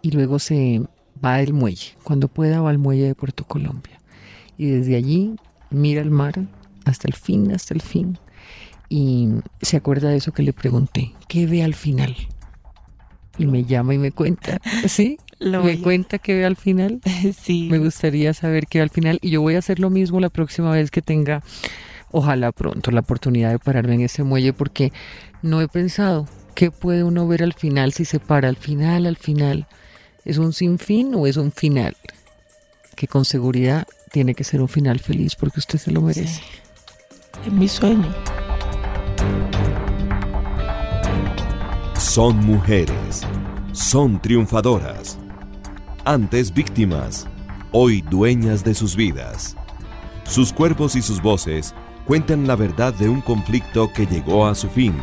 Y 0.03 0.13
luego 0.13 0.39
se 0.39 0.83
va 1.23 1.37
al 1.37 1.53
muelle. 1.53 1.97
Cuando 2.03 2.29
pueda 2.29 2.61
va 2.61 2.71
al 2.71 2.79
muelle 2.79 3.07
de 3.07 3.15
Puerto 3.15 3.45
Colombia. 3.45 3.97
Y 4.59 4.67
desde 4.67 4.97
allí 4.97 5.37
mira 5.71 6.03
el 6.03 6.11
mar 6.11 6.35
hasta 6.85 7.09
el 7.09 7.15
fin, 7.15 7.53
hasta 7.53 7.73
el 7.73 7.81
fin. 7.81 8.19
Y 8.91 9.29
se 9.63 9.79
acuerda 9.79 10.11
de 10.11 10.17
eso 10.17 10.33
que 10.33 10.43
le 10.43 10.53
pregunté. 10.53 11.15
¿Qué 11.29 11.47
ve 11.47 11.63
al 11.63 11.75
final? 11.75 12.15
y 13.39 13.47
me 13.47 13.65
llama 13.65 13.95
y 13.95 13.99
me 13.99 14.13
cuenta, 14.13 14.61
¿sí? 14.87 15.19
Lo 15.39 15.63
me 15.63 15.75
voy 15.75 15.79
cuenta 15.79 16.19
que 16.19 16.35
ve 16.35 16.45
al 16.45 16.57
final. 16.57 17.01
Sí. 17.41 17.69
Me 17.71 17.79
gustaría 17.79 18.35
saber 18.35 18.67
qué 18.67 18.79
ve 18.79 18.83
al 18.83 18.91
final 18.91 19.19
y 19.23 19.31
yo 19.31 19.41
voy 19.41 19.55
a 19.55 19.61
hacer 19.61 19.79
lo 19.79 19.91
mismo 19.91 20.21
la 20.21 20.29
próxima 20.29 20.73
vez 20.73 20.91
que 20.91 21.03
tenga, 21.03 21.43
ojalá 22.11 22.53
pronto, 22.53 22.91
la 22.91 23.01
oportunidad 23.01 23.51
de 23.51 23.59
pararme 23.59 23.95
en 23.95 24.01
ese 24.03 24.25
muelle 24.25 24.53
porque 24.53 24.93
no 25.43 25.61
he 25.61 25.69
pensado 25.69 26.27
qué 26.55 26.71
puede 26.71 27.05
uno 27.05 27.29
ver 27.29 27.43
al 27.45 27.55
final 27.55 27.93
si 27.93 28.05
se 28.05 28.19
para 28.19 28.49
al 28.49 28.57
final, 28.57 29.07
al 29.07 29.17
final. 29.17 29.67
¿Es 30.25 30.39
un 30.39 30.53
sinfín 30.53 31.15
o 31.15 31.27
es 31.27 31.37
un 31.37 31.53
final? 31.53 31.97
Que 32.97 33.07
con 33.07 33.25
seguridad 33.25 33.87
tiene 34.09 34.35
que 34.35 34.45
ser 34.45 34.61
un 34.61 34.69
final 34.69 34.99
feliz 34.99 35.37
porque 35.37 35.61
usted 35.61 35.79
se 35.79 35.91
lo 35.91 36.01
merece. 36.03 36.43
Es 37.47 37.53
mi 37.53 37.69
sueño. 37.69 38.13
Son 41.97 42.37
mujeres. 42.45 43.23
Son 43.73 44.21
triunfadoras. 44.21 45.19
Antes 46.05 46.53
víctimas, 46.53 47.27
hoy 47.71 48.03
dueñas 48.03 48.65
de 48.65 48.75
sus 48.75 48.97
vidas. 48.97 49.57
Sus 50.25 50.53
cuerpos 50.53 50.97
y 50.97 51.03
sus 51.03 51.23
voces 51.23 51.75
cuentan 52.07 52.47
la 52.47 52.57
verdad 52.57 52.95
de 52.95 53.09
un 53.09 53.21
conflicto 53.21 53.93
que 53.93 54.07
llegó 54.07 54.47
a 54.47 54.55
su 54.55 54.69
fin, 54.69 54.95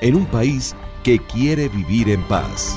en 0.00 0.16
un 0.16 0.26
país 0.26 0.74
que 1.04 1.18
quiere 1.18 1.68
vivir 1.68 2.10
en 2.10 2.22
paz. 2.24 2.76